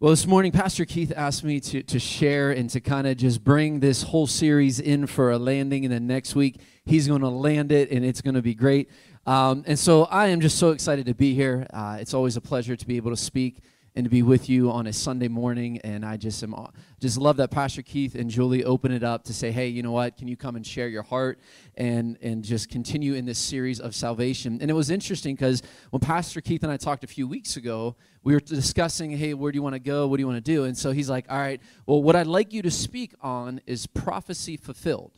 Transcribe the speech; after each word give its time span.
Well, 0.00 0.10
this 0.10 0.28
morning, 0.28 0.52
Pastor 0.52 0.84
Keith 0.84 1.12
asked 1.16 1.42
me 1.42 1.58
to, 1.58 1.82
to 1.82 1.98
share 1.98 2.52
and 2.52 2.70
to 2.70 2.80
kind 2.80 3.04
of 3.08 3.16
just 3.16 3.42
bring 3.42 3.80
this 3.80 4.04
whole 4.04 4.28
series 4.28 4.78
in 4.78 5.08
for 5.08 5.32
a 5.32 5.38
landing. 5.38 5.84
And 5.84 5.92
then 5.92 6.06
next 6.06 6.36
week, 6.36 6.60
he's 6.84 7.08
going 7.08 7.22
to 7.22 7.28
land 7.28 7.72
it, 7.72 7.90
and 7.90 8.04
it's 8.04 8.20
going 8.20 8.36
to 8.36 8.42
be 8.42 8.54
great. 8.54 8.88
Um, 9.26 9.64
and 9.66 9.76
so 9.76 10.04
I 10.04 10.28
am 10.28 10.40
just 10.40 10.56
so 10.56 10.70
excited 10.70 11.06
to 11.06 11.14
be 11.14 11.34
here. 11.34 11.66
Uh, 11.72 11.98
it's 12.00 12.14
always 12.14 12.36
a 12.36 12.40
pleasure 12.40 12.76
to 12.76 12.86
be 12.86 12.96
able 12.96 13.10
to 13.10 13.16
speak 13.16 13.58
and 13.94 14.04
to 14.04 14.10
be 14.10 14.22
with 14.22 14.48
you 14.48 14.70
on 14.70 14.86
a 14.86 14.92
Sunday 14.92 15.28
morning. 15.28 15.78
And 15.78 16.04
I 16.04 16.16
just 16.16 16.42
am 16.42 16.54
just 17.00 17.18
love 17.18 17.36
that 17.38 17.50
Pastor 17.50 17.82
Keith 17.82 18.14
and 18.14 18.30
Julie 18.30 18.64
open 18.64 18.92
it 18.92 19.02
up 19.02 19.24
to 19.24 19.34
say, 19.34 19.50
hey, 19.50 19.68
you 19.68 19.82
know 19.82 19.92
what? 19.92 20.16
Can 20.16 20.28
you 20.28 20.36
come 20.36 20.56
and 20.56 20.66
share 20.66 20.88
your 20.88 21.02
heart 21.02 21.40
and 21.76 22.16
and 22.22 22.44
just 22.44 22.68
continue 22.68 23.14
in 23.14 23.24
this 23.24 23.38
series 23.38 23.80
of 23.80 23.94
salvation? 23.94 24.58
And 24.60 24.70
it 24.70 24.74
was 24.74 24.90
interesting 24.90 25.34
because 25.34 25.62
when 25.90 26.00
Pastor 26.00 26.40
Keith 26.40 26.62
and 26.62 26.72
I 26.72 26.76
talked 26.76 27.04
a 27.04 27.08
few 27.08 27.26
weeks 27.26 27.56
ago, 27.56 27.96
we 28.22 28.34
were 28.34 28.40
discussing, 28.40 29.10
hey, 29.10 29.34
where 29.34 29.50
do 29.50 29.56
you 29.56 29.62
want 29.62 29.74
to 29.74 29.80
go? 29.80 30.06
What 30.06 30.16
do 30.18 30.22
you 30.22 30.26
want 30.26 30.44
to 30.44 30.52
do? 30.52 30.64
And 30.64 30.76
so 30.76 30.92
he's 30.92 31.10
like, 31.10 31.26
all 31.28 31.38
right, 31.38 31.60
well, 31.86 32.02
what 32.02 32.14
I'd 32.16 32.26
like 32.26 32.52
you 32.52 32.62
to 32.62 32.70
speak 32.70 33.14
on 33.20 33.60
is 33.66 33.86
prophecy 33.86 34.56
fulfilled. 34.56 35.12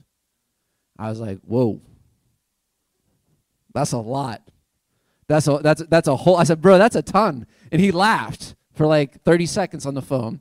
I 0.99 1.09
was 1.09 1.21
like, 1.21 1.39
whoa, 1.41 1.81
that's 3.75 3.93
a 3.93 3.99
lot. 3.99 4.51
That's 5.29 5.47
a 5.47 5.59
that's 5.63 5.83
that's 5.89 6.09
a 6.09 6.17
whole. 6.17 6.37
I 6.37 6.45
said, 6.45 6.61
bro, 6.61 6.77
that's 6.79 6.97
a 6.97 7.03
ton. 7.03 7.47
And 7.71 7.81
he 7.81 7.93
laughed 7.93 8.57
for 8.81 8.87
like 8.87 9.23
30 9.25 9.45
seconds 9.45 9.85
on 9.85 9.93
the 9.93 10.01
phone. 10.01 10.41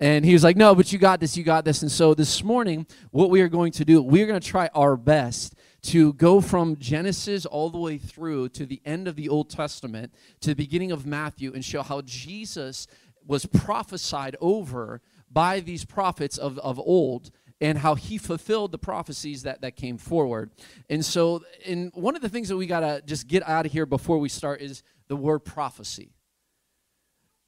And 0.00 0.24
he 0.24 0.32
was 0.32 0.42
like, 0.42 0.56
No, 0.56 0.74
but 0.74 0.90
you 0.94 0.98
got 0.98 1.20
this, 1.20 1.36
you 1.36 1.44
got 1.44 1.66
this. 1.66 1.82
And 1.82 1.92
so 1.92 2.14
this 2.14 2.42
morning, 2.42 2.86
what 3.10 3.28
we 3.28 3.42
are 3.42 3.50
going 3.50 3.70
to 3.72 3.84
do, 3.84 4.00
we're 4.00 4.26
going 4.26 4.40
to 4.40 4.48
try 4.48 4.70
our 4.74 4.96
best 4.96 5.54
to 5.82 6.14
go 6.14 6.40
from 6.40 6.76
Genesis 6.78 7.44
all 7.44 7.68
the 7.68 7.76
way 7.76 7.98
through 7.98 8.48
to 8.48 8.64
the 8.64 8.80
end 8.86 9.06
of 9.06 9.14
the 9.14 9.28
Old 9.28 9.50
Testament, 9.50 10.14
to 10.40 10.48
the 10.48 10.54
beginning 10.54 10.90
of 10.90 11.04
Matthew, 11.04 11.52
and 11.52 11.62
show 11.62 11.82
how 11.82 12.00
Jesus 12.00 12.86
was 13.26 13.44
prophesied 13.44 14.36
over 14.40 15.02
by 15.30 15.60
these 15.60 15.84
prophets 15.84 16.38
of, 16.38 16.58
of 16.60 16.78
old 16.78 17.30
and 17.60 17.76
how 17.76 17.94
he 17.94 18.16
fulfilled 18.16 18.72
the 18.72 18.78
prophecies 18.78 19.42
that, 19.42 19.60
that 19.60 19.76
came 19.76 19.98
forward. 19.98 20.50
And 20.88 21.04
so, 21.04 21.44
in 21.62 21.90
one 21.92 22.16
of 22.16 22.22
the 22.22 22.30
things 22.30 22.48
that 22.48 22.56
we 22.56 22.66
got 22.66 22.80
to 22.80 23.02
just 23.04 23.28
get 23.28 23.46
out 23.46 23.66
of 23.66 23.72
here 23.72 23.84
before 23.84 24.16
we 24.16 24.30
start 24.30 24.62
is 24.62 24.82
the 25.08 25.16
word 25.16 25.40
prophecy. 25.40 26.15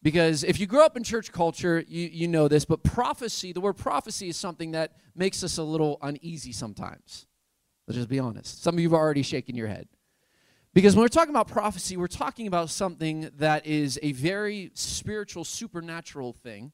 Because 0.02 0.44
if 0.44 0.60
you 0.60 0.66
grow 0.66 0.84
up 0.84 0.96
in 0.96 1.02
church 1.02 1.32
culture, 1.32 1.84
you, 1.88 2.08
you 2.08 2.28
know 2.28 2.46
this, 2.46 2.64
but 2.64 2.84
prophecy, 2.84 3.52
the 3.52 3.60
word 3.60 3.76
prophecy 3.76 4.28
is 4.28 4.36
something 4.36 4.70
that 4.72 4.92
makes 5.14 5.42
us 5.42 5.58
a 5.58 5.62
little 5.62 5.98
uneasy 6.02 6.52
sometimes. 6.52 7.26
Let's 7.86 7.96
just 7.96 8.08
be 8.08 8.18
honest. 8.18 8.62
Some 8.62 8.76
of 8.76 8.80
you 8.80 8.88
have 8.88 8.94
already 8.94 9.22
shaken 9.22 9.56
your 9.56 9.66
head. 9.66 9.88
Because 10.74 10.94
when 10.94 11.02
we're 11.02 11.08
talking 11.08 11.34
about 11.34 11.48
prophecy, 11.48 11.96
we're 11.96 12.06
talking 12.06 12.46
about 12.46 12.70
something 12.70 13.30
that 13.38 13.66
is 13.66 13.98
a 14.02 14.12
very 14.12 14.70
spiritual, 14.74 15.42
supernatural 15.42 16.32
thing. 16.32 16.72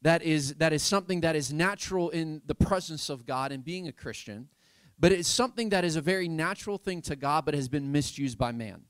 That 0.00 0.22
is, 0.22 0.54
that 0.54 0.72
is 0.72 0.82
something 0.82 1.20
that 1.22 1.36
is 1.36 1.52
natural 1.52 2.08
in 2.10 2.40
the 2.46 2.54
presence 2.54 3.10
of 3.10 3.26
God 3.26 3.52
and 3.52 3.64
being 3.64 3.88
a 3.88 3.92
Christian. 3.92 4.48
But 4.98 5.12
it's 5.12 5.28
something 5.28 5.68
that 5.70 5.84
is 5.84 5.96
a 5.96 6.00
very 6.00 6.28
natural 6.28 6.78
thing 6.78 7.02
to 7.02 7.16
God, 7.16 7.44
but 7.44 7.54
has 7.54 7.68
been 7.68 7.92
misused 7.92 8.38
by 8.38 8.52
man. 8.52 8.84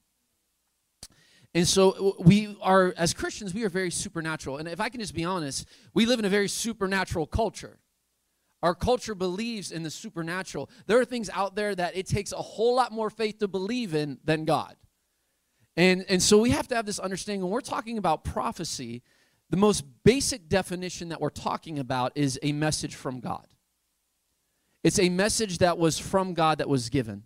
And 1.54 1.66
so 1.66 2.16
we 2.20 2.56
are, 2.60 2.94
as 2.96 3.14
Christians, 3.14 3.54
we 3.54 3.64
are 3.64 3.68
very 3.68 3.90
supernatural. 3.90 4.58
And 4.58 4.68
if 4.68 4.80
I 4.80 4.88
can 4.88 5.00
just 5.00 5.14
be 5.14 5.24
honest, 5.24 5.66
we 5.94 6.06
live 6.06 6.18
in 6.18 6.24
a 6.24 6.28
very 6.28 6.48
supernatural 6.48 7.26
culture. 7.26 7.78
Our 8.62 8.74
culture 8.74 9.14
believes 9.14 9.72
in 9.72 9.82
the 9.82 9.90
supernatural. 9.90 10.68
There 10.86 11.00
are 11.00 11.04
things 11.04 11.30
out 11.32 11.54
there 11.54 11.74
that 11.74 11.96
it 11.96 12.06
takes 12.06 12.32
a 12.32 12.36
whole 12.36 12.74
lot 12.74 12.92
more 12.92 13.08
faith 13.08 13.38
to 13.38 13.48
believe 13.48 13.94
in 13.94 14.18
than 14.24 14.44
God. 14.44 14.76
And, 15.76 16.04
and 16.08 16.20
so 16.20 16.38
we 16.38 16.50
have 16.50 16.66
to 16.68 16.74
have 16.74 16.86
this 16.86 16.98
understanding 16.98 17.42
when 17.42 17.52
we're 17.52 17.60
talking 17.60 17.98
about 17.98 18.24
prophecy, 18.24 19.02
the 19.48 19.56
most 19.56 19.84
basic 20.04 20.48
definition 20.48 21.08
that 21.10 21.20
we're 21.20 21.30
talking 21.30 21.78
about 21.78 22.12
is 22.16 22.38
a 22.42 22.52
message 22.52 22.96
from 22.96 23.20
God. 23.20 23.46
It's 24.82 24.98
a 24.98 25.08
message 25.08 25.58
that 25.58 25.78
was 25.78 25.98
from 25.98 26.34
God 26.34 26.58
that 26.58 26.68
was 26.68 26.88
given. 26.88 27.24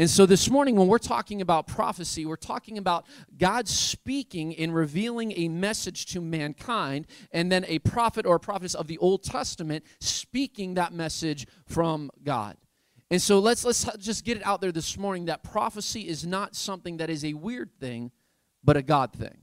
And 0.00 0.08
so 0.08 0.26
this 0.26 0.48
morning, 0.48 0.76
when 0.76 0.86
we're 0.86 0.98
talking 0.98 1.40
about 1.40 1.66
prophecy, 1.66 2.24
we're 2.24 2.36
talking 2.36 2.78
about 2.78 3.04
God 3.36 3.66
speaking 3.66 4.54
and 4.56 4.72
revealing 4.72 5.32
a 5.36 5.48
message 5.48 6.06
to 6.06 6.20
mankind, 6.20 7.08
and 7.32 7.50
then 7.50 7.64
a 7.66 7.80
prophet 7.80 8.24
or 8.24 8.36
a 8.36 8.40
prophetess 8.40 8.74
of 8.74 8.86
the 8.86 8.98
Old 8.98 9.24
Testament 9.24 9.84
speaking 10.00 10.74
that 10.74 10.92
message 10.92 11.48
from 11.66 12.12
God. 12.22 12.56
And 13.10 13.20
so 13.20 13.40
let's 13.40 13.64
let's 13.64 13.84
just 13.98 14.24
get 14.24 14.36
it 14.36 14.46
out 14.46 14.60
there 14.60 14.70
this 14.70 14.96
morning 14.96 15.24
that 15.24 15.42
prophecy 15.42 16.06
is 16.06 16.24
not 16.26 16.54
something 16.54 16.98
that 16.98 17.10
is 17.10 17.24
a 17.24 17.32
weird 17.32 17.70
thing, 17.80 18.12
but 18.62 18.76
a 18.76 18.82
God 18.82 19.12
thing. 19.12 19.38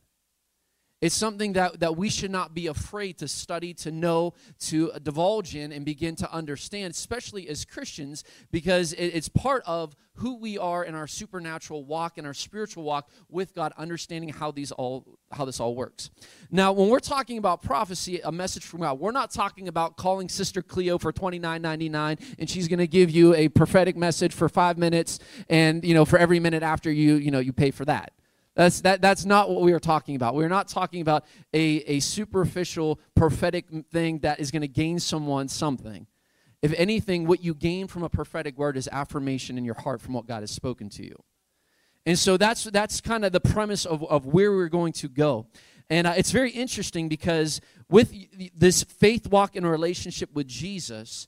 It's 1.05 1.13
something 1.13 1.53
that, 1.53 1.81
that 1.81 1.95
we 1.95 2.09
should 2.09 2.31
not 2.31 2.55
be 2.55 2.65
afraid 2.65 3.19
to 3.19 3.27
study, 3.27 3.75
to 3.75 3.91
know, 3.91 4.33
to 4.61 4.91
divulge 5.03 5.55
in, 5.55 5.71
and 5.71 5.85
begin 5.85 6.15
to 6.15 6.33
understand, 6.33 6.95
especially 6.95 7.47
as 7.47 7.63
Christians, 7.63 8.23
because 8.51 8.91
it, 8.91 9.09
it's 9.13 9.29
part 9.29 9.61
of 9.67 9.95
who 10.15 10.37
we 10.37 10.57
are 10.57 10.83
in 10.83 10.95
our 10.95 11.05
supernatural 11.05 11.85
walk 11.85 12.17
and 12.17 12.25
our 12.25 12.33
spiritual 12.33 12.81
walk 12.81 13.11
with 13.29 13.53
God, 13.53 13.71
understanding 13.77 14.29
how 14.29 14.49
these 14.49 14.71
all 14.71 15.19
how 15.31 15.45
this 15.45 15.59
all 15.59 15.75
works. 15.75 16.09
Now, 16.49 16.73
when 16.73 16.89
we're 16.89 16.99
talking 16.99 17.37
about 17.37 17.61
prophecy, 17.61 18.21
a 18.23 18.31
message 18.31 18.65
from 18.65 18.79
God, 18.79 18.99
we're 18.99 19.11
not 19.11 19.29
talking 19.29 19.67
about 19.67 19.97
calling 19.97 20.27
Sister 20.27 20.63
Cleo 20.63 20.97
for 20.97 21.11
twenty 21.11 21.37
nine 21.37 21.61
ninety 21.61 21.87
nine, 21.87 22.17
and 22.39 22.49
she's 22.49 22.67
going 22.67 22.79
to 22.79 22.87
give 22.87 23.11
you 23.11 23.35
a 23.35 23.47
prophetic 23.49 23.95
message 23.95 24.33
for 24.33 24.49
five 24.49 24.79
minutes, 24.79 25.19
and 25.49 25.85
you 25.85 25.93
know 25.93 26.03
for 26.03 26.17
every 26.17 26.39
minute 26.39 26.63
after 26.63 26.91
you 26.91 27.17
you 27.17 27.29
know 27.29 27.37
you 27.39 27.53
pay 27.53 27.69
for 27.69 27.85
that. 27.85 28.14
That's, 28.55 28.81
that, 28.81 29.01
that's 29.01 29.25
not 29.25 29.49
what 29.49 29.61
we 29.61 29.73
are 29.73 29.79
talking 29.79 30.15
about. 30.15 30.33
We're 30.33 30.47
not 30.47 30.69
talking 30.69 31.01
about 31.01 31.25
a, 31.53 31.59
a 31.59 31.99
superficial 31.99 32.99
prophetic 33.13 33.65
thing 33.91 34.19
that 34.19 34.39
is 34.39 34.49
going 34.49 34.61
to 34.61 34.67
gain 34.67 34.99
someone 34.99 35.49
something. 35.49 36.07
If 36.61 36.73
anything, 36.77 37.27
what 37.27 37.43
you 37.43 37.53
gain 37.53 37.87
from 37.87 38.03
a 38.03 38.09
prophetic 38.09 38.57
word 38.57 38.77
is 38.77 38.87
affirmation 38.91 39.57
in 39.57 39.65
your 39.65 39.75
heart 39.75 40.01
from 40.01 40.13
what 40.13 40.25
God 40.25 40.41
has 40.41 40.51
spoken 40.51 40.89
to 40.91 41.03
you. 41.03 41.15
And 42.05 42.17
so 42.17 42.37
that's, 42.37 42.63
that's 42.65 43.01
kind 43.01 43.25
of 43.25 43.33
the 43.33 43.41
premise 43.41 43.85
of, 43.85 44.03
of 44.05 44.25
where 44.25 44.51
we're 44.51 44.69
going 44.69 44.93
to 44.93 45.09
go. 45.09 45.47
And 45.89 46.07
uh, 46.07 46.13
it's 46.15 46.31
very 46.31 46.51
interesting 46.51 47.09
because 47.09 47.61
with 47.89 48.13
this 48.57 48.83
faith 48.83 49.27
walk 49.27 49.55
in 49.55 49.65
a 49.65 49.69
relationship 49.69 50.33
with 50.33 50.47
Jesus, 50.47 51.27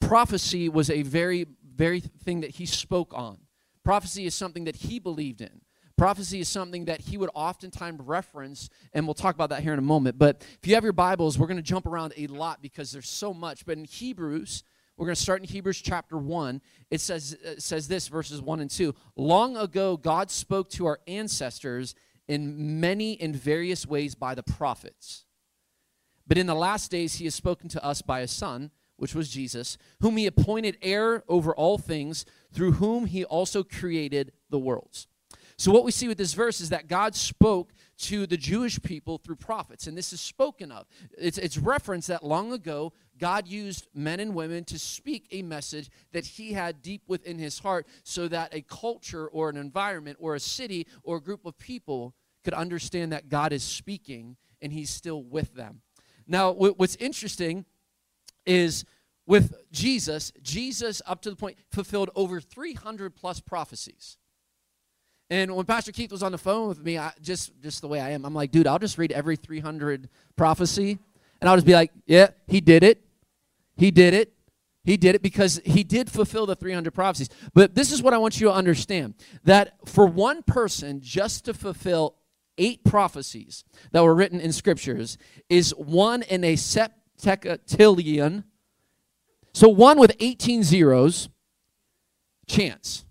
prophecy 0.00 0.68
was 0.68 0.90
a 0.90 1.02
very, 1.02 1.46
very 1.74 2.00
thing 2.00 2.42
that 2.42 2.50
he 2.50 2.66
spoke 2.66 3.12
on. 3.14 3.38
Prophecy 3.84 4.26
is 4.26 4.34
something 4.34 4.64
that 4.64 4.76
he 4.76 4.98
believed 4.98 5.40
in. 5.40 5.60
Prophecy 6.02 6.40
is 6.40 6.48
something 6.48 6.86
that 6.86 7.00
he 7.00 7.16
would 7.16 7.30
oftentimes 7.32 8.00
reference, 8.00 8.68
and 8.92 9.06
we'll 9.06 9.14
talk 9.14 9.36
about 9.36 9.50
that 9.50 9.62
here 9.62 9.72
in 9.72 9.78
a 9.78 9.82
moment. 9.82 10.18
But 10.18 10.44
if 10.60 10.66
you 10.66 10.74
have 10.74 10.82
your 10.82 10.92
Bibles, 10.92 11.38
we're 11.38 11.46
going 11.46 11.58
to 11.58 11.62
jump 11.62 11.86
around 11.86 12.12
a 12.16 12.26
lot 12.26 12.60
because 12.60 12.90
there's 12.90 13.08
so 13.08 13.32
much. 13.32 13.64
But 13.64 13.78
in 13.78 13.84
Hebrews, 13.84 14.64
we're 14.96 15.06
going 15.06 15.14
to 15.14 15.22
start 15.22 15.42
in 15.42 15.46
Hebrews 15.46 15.80
chapter 15.80 16.18
1. 16.18 16.60
It 16.90 17.00
says, 17.00 17.38
it 17.44 17.62
says 17.62 17.86
this, 17.86 18.08
verses 18.08 18.42
1 18.42 18.58
and 18.58 18.68
2. 18.68 18.92
Long 19.14 19.56
ago, 19.56 19.96
God 19.96 20.32
spoke 20.32 20.70
to 20.70 20.86
our 20.86 20.98
ancestors 21.06 21.94
in 22.26 22.80
many 22.80 23.20
and 23.20 23.36
various 23.36 23.86
ways 23.86 24.16
by 24.16 24.34
the 24.34 24.42
prophets. 24.42 25.24
But 26.26 26.36
in 26.36 26.48
the 26.48 26.56
last 26.56 26.90
days, 26.90 27.14
he 27.14 27.26
has 27.26 27.36
spoken 27.36 27.68
to 27.68 27.84
us 27.84 28.02
by 28.02 28.22
a 28.22 28.26
Son, 28.26 28.72
which 28.96 29.14
was 29.14 29.30
Jesus, 29.30 29.78
whom 30.00 30.16
he 30.16 30.26
appointed 30.26 30.78
heir 30.82 31.22
over 31.28 31.54
all 31.54 31.78
things, 31.78 32.26
through 32.52 32.72
whom 32.72 33.06
he 33.06 33.24
also 33.24 33.62
created 33.62 34.32
the 34.50 34.58
worlds. 34.58 35.06
So, 35.62 35.70
what 35.70 35.84
we 35.84 35.92
see 35.92 36.08
with 36.08 36.18
this 36.18 36.34
verse 36.34 36.60
is 36.60 36.70
that 36.70 36.88
God 36.88 37.14
spoke 37.14 37.72
to 37.98 38.26
the 38.26 38.36
Jewish 38.36 38.82
people 38.82 39.18
through 39.18 39.36
prophets, 39.36 39.86
and 39.86 39.96
this 39.96 40.12
is 40.12 40.20
spoken 40.20 40.72
of. 40.72 40.88
It's, 41.16 41.38
it's 41.38 41.56
referenced 41.56 42.08
that 42.08 42.24
long 42.24 42.52
ago, 42.52 42.92
God 43.16 43.46
used 43.46 43.86
men 43.94 44.18
and 44.18 44.34
women 44.34 44.64
to 44.64 44.76
speak 44.76 45.28
a 45.30 45.42
message 45.42 45.88
that 46.10 46.26
He 46.26 46.52
had 46.52 46.82
deep 46.82 47.02
within 47.06 47.38
His 47.38 47.60
heart 47.60 47.86
so 48.02 48.26
that 48.26 48.52
a 48.52 48.62
culture 48.62 49.28
or 49.28 49.50
an 49.50 49.56
environment 49.56 50.16
or 50.18 50.34
a 50.34 50.40
city 50.40 50.88
or 51.04 51.18
a 51.18 51.22
group 51.22 51.46
of 51.46 51.56
people 51.58 52.16
could 52.42 52.54
understand 52.54 53.12
that 53.12 53.28
God 53.28 53.52
is 53.52 53.62
speaking 53.62 54.36
and 54.60 54.72
He's 54.72 54.90
still 54.90 55.22
with 55.22 55.54
them. 55.54 55.82
Now, 56.26 56.50
what's 56.50 56.96
interesting 56.96 57.66
is 58.44 58.84
with 59.26 59.54
Jesus, 59.70 60.32
Jesus, 60.42 61.00
up 61.06 61.22
to 61.22 61.30
the 61.30 61.36
point, 61.36 61.56
fulfilled 61.70 62.10
over 62.16 62.40
300 62.40 63.14
plus 63.14 63.38
prophecies. 63.38 64.18
And 65.32 65.56
when 65.56 65.64
Pastor 65.64 65.92
Keith 65.92 66.12
was 66.12 66.22
on 66.22 66.30
the 66.30 66.36
phone 66.36 66.68
with 66.68 66.84
me, 66.84 66.98
I, 66.98 67.10
just 67.22 67.58
just 67.62 67.80
the 67.80 67.88
way 67.88 68.00
I 68.00 68.10
am, 68.10 68.26
I'm 68.26 68.34
like, 68.34 68.50
dude, 68.50 68.66
I'll 68.66 68.78
just 68.78 68.98
read 68.98 69.12
every 69.12 69.36
300 69.36 70.10
prophecy, 70.36 70.98
and 71.40 71.48
I'll 71.48 71.56
just 71.56 71.66
be 71.66 71.72
like, 71.72 71.90
yeah, 72.04 72.32
he 72.46 72.60
did 72.60 72.82
it, 72.82 73.02
he 73.74 73.90
did 73.90 74.12
it, 74.12 74.34
he 74.84 74.98
did 74.98 75.14
it 75.14 75.22
because 75.22 75.58
he 75.64 75.84
did 75.84 76.10
fulfill 76.10 76.44
the 76.44 76.54
300 76.54 76.92
prophecies. 76.92 77.30
But 77.54 77.74
this 77.74 77.92
is 77.92 78.02
what 78.02 78.12
I 78.12 78.18
want 78.18 78.42
you 78.42 78.48
to 78.48 78.52
understand: 78.52 79.14
that 79.44 79.76
for 79.86 80.04
one 80.04 80.42
person 80.42 81.00
just 81.00 81.46
to 81.46 81.54
fulfill 81.54 82.16
eight 82.58 82.84
prophecies 82.84 83.64
that 83.92 84.04
were 84.04 84.14
written 84.14 84.38
in 84.38 84.52
scriptures 84.52 85.16
is 85.48 85.70
one 85.78 86.20
in 86.24 86.44
a 86.44 86.56
septillion. 86.56 88.44
So 89.54 89.70
one 89.70 89.98
with 89.98 90.14
18 90.20 90.62
zeros 90.62 91.30
chance. 92.46 93.06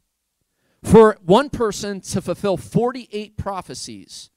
For 0.84 1.18
one 1.24 1.50
person 1.50 2.02
to 2.02 2.22
fulfill 2.22 2.58
48 2.58 3.38
prophecies 3.38 4.30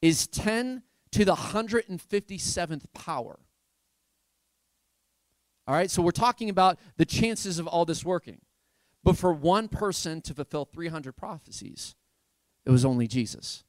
is 0.00 0.26
10 0.26 0.82
to 1.12 1.24
the 1.24 1.34
157th 1.34 2.84
power. 2.94 3.38
All 5.66 5.74
right, 5.74 5.90
so 5.90 6.00
we're 6.00 6.10
talking 6.12 6.48
about 6.48 6.78
the 6.96 7.04
chances 7.04 7.58
of 7.58 7.66
all 7.66 7.84
this 7.84 8.04
working. 8.04 8.40
But 9.04 9.16
for 9.16 9.32
one 9.32 9.68
person 9.68 10.20
to 10.22 10.34
fulfill 10.34 10.64
300 10.64 11.16
prophecies, 11.16 11.94
it 12.64 12.70
was 12.70 12.84
only 12.84 13.06
Jesus. 13.06 13.64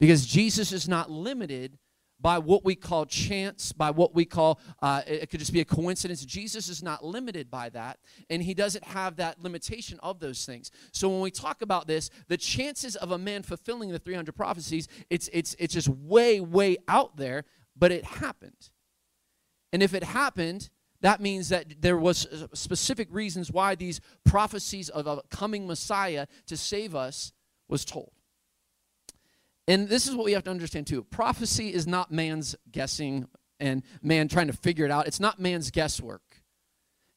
Because 0.00 0.26
Jesus 0.26 0.72
is 0.72 0.88
not 0.88 1.10
limited 1.10 1.78
by 2.20 2.38
what 2.38 2.64
we 2.64 2.74
call 2.74 3.06
chance, 3.06 3.72
by 3.72 3.90
what 3.90 4.14
we 4.14 4.24
call, 4.24 4.60
uh, 4.82 5.02
it 5.06 5.30
could 5.30 5.40
just 5.40 5.52
be 5.52 5.60
a 5.60 5.64
coincidence. 5.64 6.24
Jesus 6.24 6.68
is 6.68 6.82
not 6.82 7.04
limited 7.04 7.50
by 7.50 7.68
that, 7.70 7.98
and 8.28 8.42
he 8.42 8.54
doesn't 8.54 8.84
have 8.84 9.16
that 9.16 9.40
limitation 9.42 10.00
of 10.02 10.18
those 10.18 10.44
things. 10.44 10.70
So 10.92 11.08
when 11.08 11.20
we 11.20 11.30
talk 11.30 11.62
about 11.62 11.86
this, 11.86 12.10
the 12.26 12.36
chances 12.36 12.96
of 12.96 13.12
a 13.12 13.18
man 13.18 13.42
fulfilling 13.42 13.90
the 13.90 13.98
300 13.98 14.34
prophecies, 14.34 14.88
it's, 15.10 15.28
it's, 15.32 15.54
it's 15.58 15.74
just 15.74 15.88
way, 15.88 16.40
way 16.40 16.76
out 16.88 17.16
there, 17.16 17.44
but 17.76 17.92
it 17.92 18.04
happened. 18.04 18.70
And 19.72 19.82
if 19.82 19.94
it 19.94 20.02
happened, 20.02 20.70
that 21.00 21.20
means 21.20 21.50
that 21.50 21.80
there 21.80 21.96
was 21.96 22.26
specific 22.54 23.08
reasons 23.12 23.52
why 23.52 23.74
these 23.74 24.00
prophecies 24.24 24.88
of 24.88 25.06
a 25.06 25.22
coming 25.30 25.66
Messiah 25.66 26.26
to 26.46 26.56
save 26.56 26.94
us 26.94 27.32
was 27.68 27.84
told. 27.84 28.12
And 29.68 29.86
this 29.86 30.08
is 30.08 30.16
what 30.16 30.24
we 30.24 30.32
have 30.32 30.44
to 30.44 30.50
understand 30.50 30.86
too. 30.86 31.04
Prophecy 31.04 31.72
is 31.72 31.86
not 31.86 32.10
man's 32.10 32.56
guessing 32.72 33.28
and 33.60 33.82
man 34.02 34.26
trying 34.26 34.46
to 34.46 34.52
figure 34.54 34.86
it 34.86 34.90
out. 34.90 35.06
It's 35.06 35.20
not 35.20 35.38
man's 35.38 35.70
guesswork. 35.70 36.22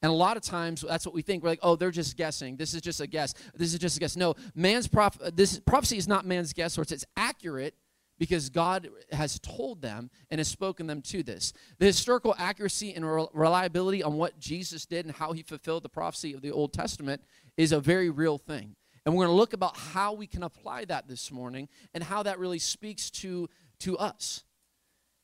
And 0.02 0.12
a 0.12 0.16
lot 0.16 0.36
of 0.36 0.44
times 0.44 0.84
that's 0.86 1.06
what 1.06 1.16
we 1.16 1.22
think. 1.22 1.44
We're 1.44 1.50
like, 1.50 1.60
oh, 1.62 1.76
they're 1.76 1.92
just 1.92 2.18
guessing. 2.18 2.58
This 2.58 2.74
is 2.74 2.82
just 2.82 3.00
a 3.00 3.08
guess. 3.08 3.34
This 3.56 3.74
is 3.74 3.80
just 3.80 3.96
a 3.98 4.00
guess. 4.00 4.18
No, 4.18 4.36
man's 4.54 4.88
prof- 4.88 5.18
this 5.34 5.60
prophecy 5.60 5.98
is 5.98 6.08
not 6.08 6.26
man's 6.26 6.52
guesswork. 6.52 6.92
It's 6.92 7.06
accurate 7.16 7.76
because 8.18 8.50
God 8.50 8.90
has 9.12 9.40
told 9.40 9.82
them 9.82 10.10
and 10.30 10.40
has 10.40 10.48
spoken 10.48 10.88
them 10.88 11.02
to 11.04 11.24
this. 11.24 11.54
The 11.80 11.86
historical 11.86 12.36
accuracy 12.38 12.94
and 12.94 13.06
reliability 13.34 14.04
on 14.04 14.18
what 14.18 14.40
Jesus 14.40 14.86
did 14.86 15.06
and 15.06 15.16
how 15.16 15.32
he 15.32 15.42
fulfilled 15.42 15.84
the 15.84 15.90
prophecy 15.90 16.34
of 16.34 16.42
the 16.42 16.52
Old 16.52 16.74
Testament 16.74 17.22
is 17.56 17.72
a 17.72 17.80
very 17.80 18.10
real 18.10 18.38
thing. 18.38 18.76
And 19.06 19.16
we're 19.16 19.26
going 19.26 19.34
to 19.34 19.40
look 19.40 19.54
about 19.54 19.78
how 19.78 20.14
we 20.14 20.28
can 20.28 20.44
apply 20.44 20.86
that 20.86 21.08
this 21.08 21.32
morning 21.32 21.70
and 21.94 22.04
how 22.04 22.24
that 22.24 22.40
really 22.40 22.60
speaks 22.60 23.10
to, 23.12 23.50
to 23.80 23.98
us. 23.98 24.44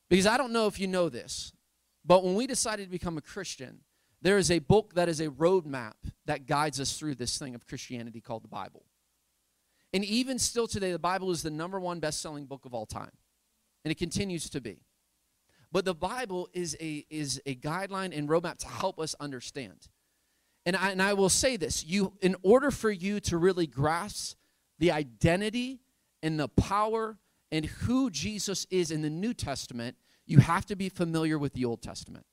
Because 0.10 0.26
I 0.26 0.38
don't 0.38 0.52
know 0.52 0.68
if 0.68 0.80
you 0.80 0.88
know 0.88 1.10
this, 1.10 1.54
but 2.04 2.24
when 2.24 2.36
we 2.36 2.48
decided 2.48 2.86
to 2.86 2.92
become 2.92 3.18
a 3.18 3.22
Christian, 3.22 3.82
there 4.22 4.38
is 4.38 4.50
a 4.50 4.60
book 4.60 4.96
that 4.96 5.10
is 5.10 5.20
a 5.20 5.28
roadmap 5.28 5.94
that 6.26 6.48
guides 6.48 6.80
us 6.80 6.98
through 6.98 7.16
this 7.16 7.38
thing 7.38 7.54
of 7.54 7.68
Christianity 7.68 8.22
called 8.22 8.44
the 8.44 8.48
Bible. 8.48 8.86
And 9.94 10.04
even 10.04 10.40
still 10.40 10.68
today, 10.68 10.92
the 10.92 11.00
Bible 11.00 11.32
is 11.32 11.44
the 11.44 11.52
number 11.52 11.80
one 11.80 12.00
best 12.00 12.22
selling 12.22 12.46
book 12.46 12.66
of 12.66 12.74
all 12.74 12.86
time. 12.86 13.12
And 13.86 13.92
it 13.92 13.96
continues 13.96 14.50
to 14.50 14.60
be. 14.60 14.82
But 15.72 15.86
the 15.86 15.94
Bible 15.94 16.50
is 16.54 16.76
a, 16.80 17.06
is 17.10 17.42
a 17.46 17.56
guideline 17.56 18.18
and 18.18 18.28
roadmap 18.28 18.58
to 18.60 18.68
help 18.68 19.00
us 19.00 19.16
understand. 19.20 19.88
And 20.68 20.76
I, 20.76 20.92
and 20.92 21.02
I 21.02 21.14
will 21.14 21.30
say 21.30 21.56
this 21.56 21.86
you, 21.86 22.12
in 22.22 22.36
order 22.44 22.72
for 22.72 22.92
you 22.92 23.22
to 23.22 23.38
really 23.38 23.68
grasp 23.68 24.38
the 24.80 24.92
identity 24.92 25.80
and 26.22 26.38
the 26.38 26.50
power 26.50 27.18
and 27.54 27.66
who 27.66 28.10
Jesus 28.10 28.68
is 28.70 28.92
in 28.92 29.02
the 29.02 29.10
New 29.10 29.34
Testament, 29.34 29.96
you 30.26 30.40
have 30.40 30.66
to 30.66 30.76
be 30.76 30.90
familiar 30.90 31.40
with 31.40 31.54
the 31.54 31.64
Old 31.64 31.82
Testament. 31.82 32.26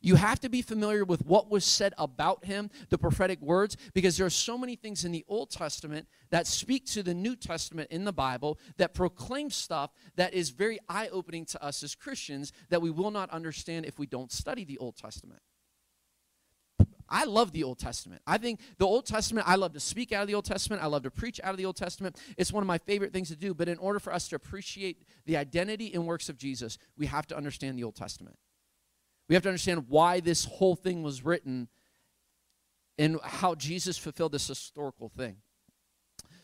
You 0.00 0.14
have 0.14 0.38
to 0.40 0.48
be 0.48 0.62
familiar 0.62 1.04
with 1.04 1.26
what 1.26 1.50
was 1.50 1.64
said 1.64 1.94
about 1.98 2.44
him, 2.44 2.70
the 2.90 2.98
prophetic 2.98 3.40
words, 3.40 3.76
because 3.92 4.16
there 4.16 4.26
are 4.26 4.30
so 4.30 4.56
many 4.56 4.76
things 4.76 5.04
in 5.04 5.10
the 5.10 5.24
Old 5.26 5.50
Testament 5.50 6.06
that 6.30 6.46
speak 6.46 6.86
to 6.92 7.02
the 7.02 7.14
New 7.14 7.34
Testament 7.34 7.90
in 7.90 8.04
the 8.04 8.12
Bible 8.12 8.60
that 8.76 8.94
proclaim 8.94 9.50
stuff 9.50 9.90
that 10.14 10.32
is 10.32 10.50
very 10.50 10.78
eye 10.88 11.08
opening 11.10 11.44
to 11.46 11.64
us 11.64 11.82
as 11.82 11.96
Christians 11.96 12.52
that 12.68 12.80
we 12.80 12.92
will 12.92 13.10
not 13.10 13.30
understand 13.30 13.84
if 13.84 13.98
we 13.98 14.06
don't 14.06 14.30
study 14.30 14.64
the 14.64 14.78
Old 14.78 14.96
Testament. 14.96 15.40
I 17.08 17.24
love 17.24 17.52
the 17.52 17.62
Old 17.62 17.78
Testament. 17.78 18.22
I 18.26 18.38
think 18.38 18.60
the 18.78 18.86
Old 18.86 19.06
Testament, 19.06 19.48
I 19.48 19.56
love 19.56 19.72
to 19.74 19.80
speak 19.80 20.12
out 20.12 20.22
of 20.22 20.28
the 20.28 20.34
Old 20.34 20.44
Testament. 20.44 20.82
I 20.82 20.86
love 20.86 21.02
to 21.04 21.10
preach 21.10 21.40
out 21.42 21.50
of 21.52 21.56
the 21.56 21.66
Old 21.66 21.76
Testament. 21.76 22.18
It's 22.36 22.52
one 22.52 22.62
of 22.62 22.66
my 22.66 22.78
favorite 22.78 23.12
things 23.12 23.28
to 23.28 23.36
do. 23.36 23.54
But 23.54 23.68
in 23.68 23.78
order 23.78 23.98
for 23.98 24.12
us 24.12 24.28
to 24.28 24.36
appreciate 24.36 25.02
the 25.24 25.36
identity 25.36 25.92
and 25.94 26.06
works 26.06 26.28
of 26.28 26.36
Jesus, 26.36 26.78
we 26.96 27.06
have 27.06 27.26
to 27.28 27.36
understand 27.36 27.78
the 27.78 27.84
Old 27.84 27.96
Testament. 27.96 28.36
We 29.28 29.34
have 29.34 29.42
to 29.44 29.48
understand 29.48 29.86
why 29.88 30.20
this 30.20 30.44
whole 30.44 30.76
thing 30.76 31.02
was 31.02 31.24
written 31.24 31.68
and 32.98 33.18
how 33.22 33.54
Jesus 33.54 33.98
fulfilled 33.98 34.32
this 34.32 34.46
historical 34.48 35.08
thing. 35.08 35.36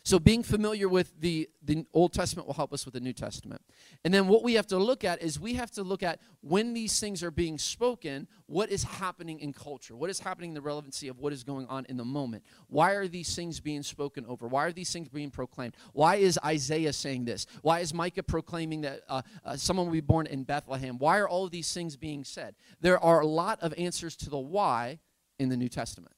So 0.05 0.19
being 0.19 0.43
familiar 0.43 0.89
with 0.89 1.17
the, 1.21 1.49
the 1.63 1.85
Old 1.93 2.11
Testament 2.11 2.45
will 2.45 2.55
help 2.55 2.73
us 2.73 2.83
with 2.83 2.93
the 2.93 2.99
New 2.99 3.13
Testament. 3.13 3.61
And 4.03 4.13
then 4.13 4.27
what 4.27 4.43
we 4.43 4.55
have 4.55 4.67
to 4.67 4.77
look 4.77 5.05
at 5.05 5.21
is 5.21 5.39
we 5.39 5.53
have 5.53 5.71
to 5.71 5.83
look 5.83 6.03
at 6.03 6.19
when 6.41 6.73
these 6.73 6.99
things 6.99 7.23
are 7.23 7.31
being 7.31 7.57
spoken, 7.57 8.27
what 8.45 8.69
is 8.69 8.83
happening 8.83 9.39
in 9.39 9.53
culture? 9.53 9.95
What 9.95 10.09
is 10.09 10.19
happening 10.19 10.49
in 10.49 10.55
the 10.55 10.61
relevancy 10.61 11.07
of 11.07 11.19
what 11.19 11.31
is 11.31 11.45
going 11.45 11.67
on 11.67 11.85
in 11.87 11.95
the 11.95 12.03
moment? 12.03 12.43
Why 12.67 12.91
are 12.95 13.07
these 13.07 13.33
things 13.33 13.61
being 13.61 13.81
spoken 13.81 14.25
over? 14.25 14.45
Why 14.45 14.65
are 14.65 14.73
these 14.73 14.91
things 14.91 15.07
being 15.07 15.31
proclaimed? 15.31 15.77
Why 15.93 16.17
is 16.17 16.37
Isaiah 16.43 16.91
saying 16.91 17.23
this? 17.23 17.45
Why 17.61 17.79
is 17.79 17.93
Micah 17.93 18.23
proclaiming 18.23 18.81
that 18.81 19.03
uh, 19.07 19.21
uh, 19.45 19.55
someone 19.55 19.85
will 19.85 19.93
be 19.93 20.01
born 20.01 20.27
in 20.27 20.43
Bethlehem? 20.43 20.97
Why 20.97 21.19
are 21.19 21.29
all 21.29 21.45
of 21.45 21.51
these 21.51 21.73
things 21.73 21.95
being 21.95 22.25
said? 22.25 22.55
There 22.81 22.99
are 22.99 23.21
a 23.21 23.25
lot 23.25 23.61
of 23.61 23.73
answers 23.77 24.17
to 24.17 24.29
the 24.29 24.37
why 24.37 24.99
in 25.39 25.47
the 25.47 25.55
New 25.55 25.69
Testament. 25.69 26.13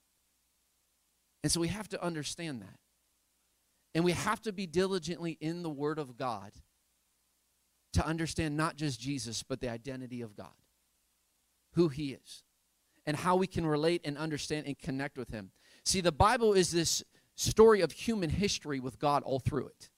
And 1.43 1.51
so 1.51 1.59
we 1.59 1.67
have 1.67 1.87
to 1.89 2.03
understand 2.03 2.63
that. 2.63 2.79
And 3.95 4.03
we 4.03 4.11
have 4.11 4.41
to 4.41 4.51
be 4.51 4.67
diligently 4.67 5.37
in 5.39 5.63
the 5.63 5.69
Word 5.69 5.97
of 5.97 6.17
God 6.17 6.51
to 7.93 8.05
understand 8.05 8.57
not 8.57 8.75
just 8.75 8.99
Jesus, 8.99 9.41
but 9.41 9.61
the 9.61 9.69
identity 9.69 10.21
of 10.21 10.35
God, 10.35 10.53
who 11.75 11.87
He 11.87 12.11
is, 12.11 12.43
and 13.05 13.15
how 13.15 13.37
we 13.37 13.47
can 13.47 13.65
relate 13.65 14.01
and 14.03 14.17
understand 14.17 14.67
and 14.67 14.77
connect 14.77 15.17
with 15.17 15.29
Him. 15.29 15.51
See, 15.85 16.01
the 16.01 16.11
Bible 16.11 16.51
is 16.51 16.71
this 16.71 17.05
story 17.35 17.79
of 17.79 17.93
human 17.93 18.29
history 18.29 18.81
with 18.81 18.99
God 18.99 19.23
all 19.23 19.39
through 19.39 19.67
it, 19.67 19.89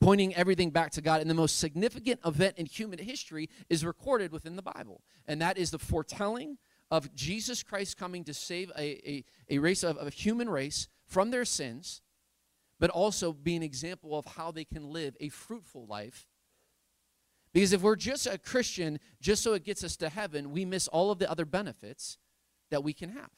pointing 0.00 0.34
everything 0.34 0.70
back 0.70 0.90
to 0.92 1.02
God. 1.02 1.20
And 1.20 1.28
the 1.28 1.34
most 1.34 1.58
significant 1.58 2.20
event 2.24 2.56
in 2.56 2.64
human 2.64 2.98
history 2.98 3.50
is 3.68 3.84
recorded 3.84 4.32
within 4.32 4.56
the 4.56 4.62
Bible, 4.62 5.02
and 5.26 5.42
that 5.42 5.58
is 5.58 5.70
the 5.70 5.78
foretelling 5.78 6.56
of 6.90 7.14
Jesus 7.14 7.62
Christ 7.62 7.98
coming 7.98 8.24
to 8.24 8.32
save 8.32 8.72
a, 8.78 9.10
a, 9.10 9.24
a 9.50 9.58
race 9.58 9.82
of, 9.82 9.98
of 9.98 10.06
a 10.06 10.10
human 10.10 10.48
race 10.48 10.88
from 11.06 11.30
their 11.30 11.44
sins 11.44 12.00
but 12.78 12.90
also 12.90 13.32
be 13.32 13.56
an 13.56 13.62
example 13.62 14.18
of 14.18 14.24
how 14.26 14.50
they 14.50 14.64
can 14.64 14.90
live 14.90 15.16
a 15.20 15.28
fruitful 15.28 15.86
life. 15.86 16.26
Because 17.52 17.72
if 17.72 17.80
we're 17.80 17.96
just 17.96 18.26
a 18.26 18.36
Christian, 18.36 18.98
just 19.20 19.42
so 19.42 19.54
it 19.54 19.64
gets 19.64 19.82
us 19.82 19.96
to 19.96 20.08
heaven, 20.08 20.52
we 20.52 20.64
miss 20.64 20.88
all 20.88 21.10
of 21.10 21.18
the 21.18 21.30
other 21.30 21.46
benefits 21.46 22.18
that 22.70 22.84
we 22.84 22.92
can 22.92 23.10
have. 23.10 23.30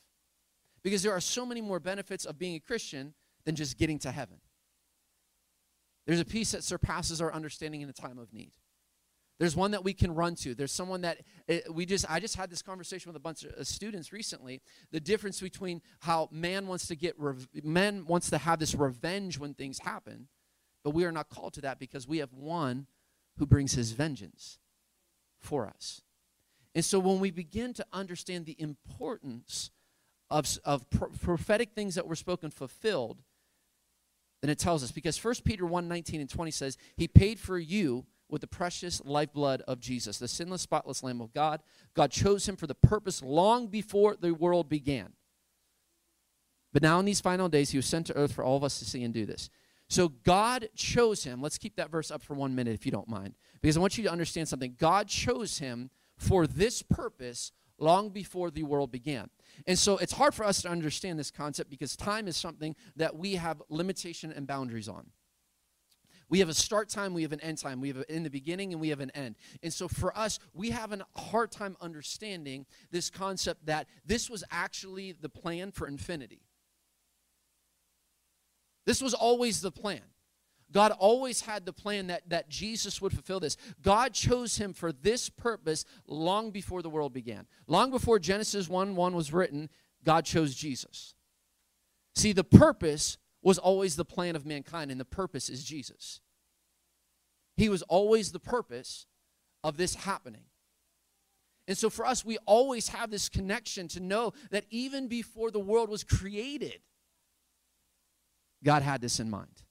Because 0.82 1.02
there 1.02 1.12
are 1.12 1.20
so 1.20 1.46
many 1.46 1.60
more 1.60 1.78
benefits 1.78 2.24
of 2.24 2.38
being 2.38 2.56
a 2.56 2.60
Christian 2.60 3.14
than 3.44 3.54
just 3.54 3.78
getting 3.78 3.98
to 4.00 4.10
heaven. 4.10 4.38
There's 6.06 6.20
a 6.20 6.24
peace 6.24 6.52
that 6.52 6.64
surpasses 6.64 7.20
our 7.20 7.32
understanding 7.32 7.82
in 7.82 7.88
a 7.88 7.92
time 7.92 8.18
of 8.18 8.32
need. 8.32 8.52
There's 9.38 9.54
one 9.54 9.70
that 9.70 9.84
we 9.84 9.92
can 9.94 10.14
run 10.14 10.34
to. 10.36 10.54
There's 10.54 10.72
someone 10.72 11.02
that 11.02 11.18
eh, 11.48 11.60
we 11.70 11.86
just, 11.86 12.04
I 12.10 12.18
just 12.18 12.36
had 12.36 12.50
this 12.50 12.60
conversation 12.60 13.08
with 13.08 13.16
a 13.16 13.20
bunch 13.20 13.44
of 13.44 13.52
uh, 13.52 13.64
students 13.64 14.12
recently. 14.12 14.60
The 14.90 15.00
difference 15.00 15.40
between 15.40 15.80
how 16.00 16.28
man 16.32 16.66
wants 16.66 16.88
to 16.88 16.96
get, 16.96 17.16
man 17.62 18.04
wants 18.06 18.30
to 18.30 18.38
have 18.38 18.58
this 18.58 18.74
revenge 18.74 19.38
when 19.38 19.54
things 19.54 19.78
happen, 19.78 20.26
but 20.82 20.90
we 20.90 21.04
are 21.04 21.12
not 21.12 21.28
called 21.28 21.54
to 21.54 21.60
that 21.62 21.78
because 21.78 22.08
we 22.08 22.18
have 22.18 22.32
one 22.32 22.88
who 23.36 23.46
brings 23.46 23.74
his 23.74 23.92
vengeance 23.92 24.58
for 25.38 25.68
us. 25.68 26.02
And 26.74 26.84
so 26.84 26.98
when 26.98 27.20
we 27.20 27.30
begin 27.30 27.72
to 27.74 27.86
understand 27.92 28.44
the 28.44 28.56
importance 28.60 29.70
of, 30.30 30.58
of 30.64 30.88
pro- 30.90 31.08
prophetic 31.10 31.72
things 31.72 31.94
that 31.94 32.06
were 32.06 32.16
spoken 32.16 32.50
fulfilled, 32.50 33.22
then 34.40 34.50
it 34.50 34.58
tells 34.58 34.82
us 34.82 34.90
because 34.90 35.22
1 35.22 35.34
Peter 35.44 35.64
1 35.64 35.88
19 35.88 36.20
and 36.20 36.30
20 36.30 36.50
says, 36.50 36.76
He 36.96 37.08
paid 37.08 37.38
for 37.38 37.58
you 37.58 38.06
with 38.28 38.40
the 38.40 38.46
precious 38.46 39.02
lifeblood 39.04 39.62
of 39.66 39.80
Jesus, 39.80 40.18
the 40.18 40.28
sinless, 40.28 40.62
spotless 40.62 41.02
Lamb 41.02 41.20
of 41.20 41.32
God. 41.32 41.62
God 41.94 42.10
chose 42.10 42.48
him 42.48 42.56
for 42.56 42.66
the 42.66 42.74
purpose 42.74 43.22
long 43.22 43.68
before 43.68 44.16
the 44.16 44.32
world 44.32 44.68
began. 44.68 45.14
But 46.72 46.82
now, 46.82 46.98
in 46.98 47.06
these 47.06 47.20
final 47.20 47.48
days, 47.48 47.70
he 47.70 47.78
was 47.78 47.86
sent 47.86 48.06
to 48.08 48.16
earth 48.16 48.32
for 48.32 48.44
all 48.44 48.56
of 48.56 48.64
us 48.64 48.78
to 48.78 48.84
see 48.84 49.02
and 49.02 49.14
do 49.14 49.24
this. 49.24 49.50
So, 49.88 50.08
God 50.08 50.68
chose 50.76 51.24
him. 51.24 51.40
Let's 51.40 51.56
keep 51.56 51.76
that 51.76 51.90
verse 51.90 52.10
up 52.10 52.22
for 52.22 52.34
one 52.34 52.54
minute, 52.54 52.74
if 52.74 52.84
you 52.84 52.92
don't 52.92 53.08
mind, 53.08 53.34
because 53.60 53.76
I 53.76 53.80
want 53.80 53.96
you 53.96 54.04
to 54.04 54.12
understand 54.12 54.48
something. 54.48 54.76
God 54.78 55.08
chose 55.08 55.58
him 55.58 55.90
for 56.18 56.46
this 56.46 56.82
purpose 56.82 57.52
long 57.78 58.10
before 58.10 58.50
the 58.50 58.64
world 58.64 58.92
began. 58.92 59.30
And 59.66 59.78
so, 59.78 59.96
it's 59.96 60.12
hard 60.12 60.34
for 60.34 60.44
us 60.44 60.60
to 60.62 60.68
understand 60.68 61.18
this 61.18 61.30
concept 61.30 61.70
because 61.70 61.96
time 61.96 62.28
is 62.28 62.36
something 62.36 62.76
that 62.96 63.16
we 63.16 63.36
have 63.36 63.62
limitation 63.70 64.30
and 64.30 64.46
boundaries 64.46 64.88
on. 64.88 65.10
We 66.28 66.40
have 66.40 66.48
a 66.48 66.54
start 66.54 66.88
time, 66.88 67.14
we 67.14 67.22
have 67.22 67.32
an 67.32 67.40
end 67.40 67.58
time. 67.58 67.80
We 67.80 67.88
have 67.88 68.04
in 68.08 68.22
the 68.22 68.30
beginning 68.30 68.72
and 68.72 68.80
we 68.80 68.90
have 68.90 69.00
an 69.00 69.10
end. 69.10 69.36
And 69.62 69.72
so 69.72 69.88
for 69.88 70.16
us, 70.16 70.38
we 70.52 70.70
have 70.70 70.92
a 70.92 71.06
hard 71.16 71.50
time 71.50 71.76
understanding 71.80 72.66
this 72.90 73.08
concept 73.08 73.66
that 73.66 73.86
this 74.04 74.28
was 74.28 74.44
actually 74.50 75.12
the 75.12 75.30
plan 75.30 75.72
for 75.72 75.86
infinity. 75.86 76.42
This 78.84 79.00
was 79.00 79.14
always 79.14 79.60
the 79.60 79.70
plan. 79.70 80.02
God 80.70 80.92
always 80.98 81.40
had 81.40 81.64
the 81.64 81.72
plan 81.72 82.08
that, 82.08 82.28
that 82.28 82.50
Jesus 82.50 83.00
would 83.00 83.12
fulfill 83.12 83.40
this. 83.40 83.56
God 83.82 84.12
chose 84.12 84.58
him 84.58 84.74
for 84.74 84.92
this 84.92 85.30
purpose 85.30 85.86
long 86.06 86.50
before 86.50 86.82
the 86.82 86.90
world 86.90 87.14
began. 87.14 87.46
Long 87.66 87.90
before 87.90 88.18
Genesis 88.18 88.68
1 88.68 88.94
1 88.94 89.14
was 89.14 89.32
written, 89.32 89.70
God 90.04 90.26
chose 90.26 90.54
Jesus. 90.54 91.14
See, 92.14 92.32
the 92.32 92.44
purpose 92.44 93.16
was 93.42 93.58
always 93.58 93.96
the 93.96 94.04
plan 94.04 94.36
of 94.36 94.44
mankind, 94.44 94.90
and 94.90 95.00
the 95.00 95.04
purpose 95.04 95.48
is 95.48 95.64
Jesus. 95.64 96.20
He 97.56 97.68
was 97.68 97.82
always 97.82 98.32
the 98.32 98.40
purpose 98.40 99.06
of 99.64 99.76
this 99.76 99.94
happening. 99.94 100.44
And 101.66 101.76
so 101.76 101.90
for 101.90 102.06
us, 102.06 102.24
we 102.24 102.38
always 102.46 102.88
have 102.88 103.10
this 103.10 103.28
connection 103.28 103.88
to 103.88 104.00
know 104.00 104.32
that 104.50 104.64
even 104.70 105.06
before 105.06 105.50
the 105.50 105.60
world 105.60 105.90
was 105.90 106.02
created, 106.02 106.80
God 108.64 108.82
had 108.82 109.00
this 109.00 109.20
in 109.20 109.28
mind. 109.28 109.64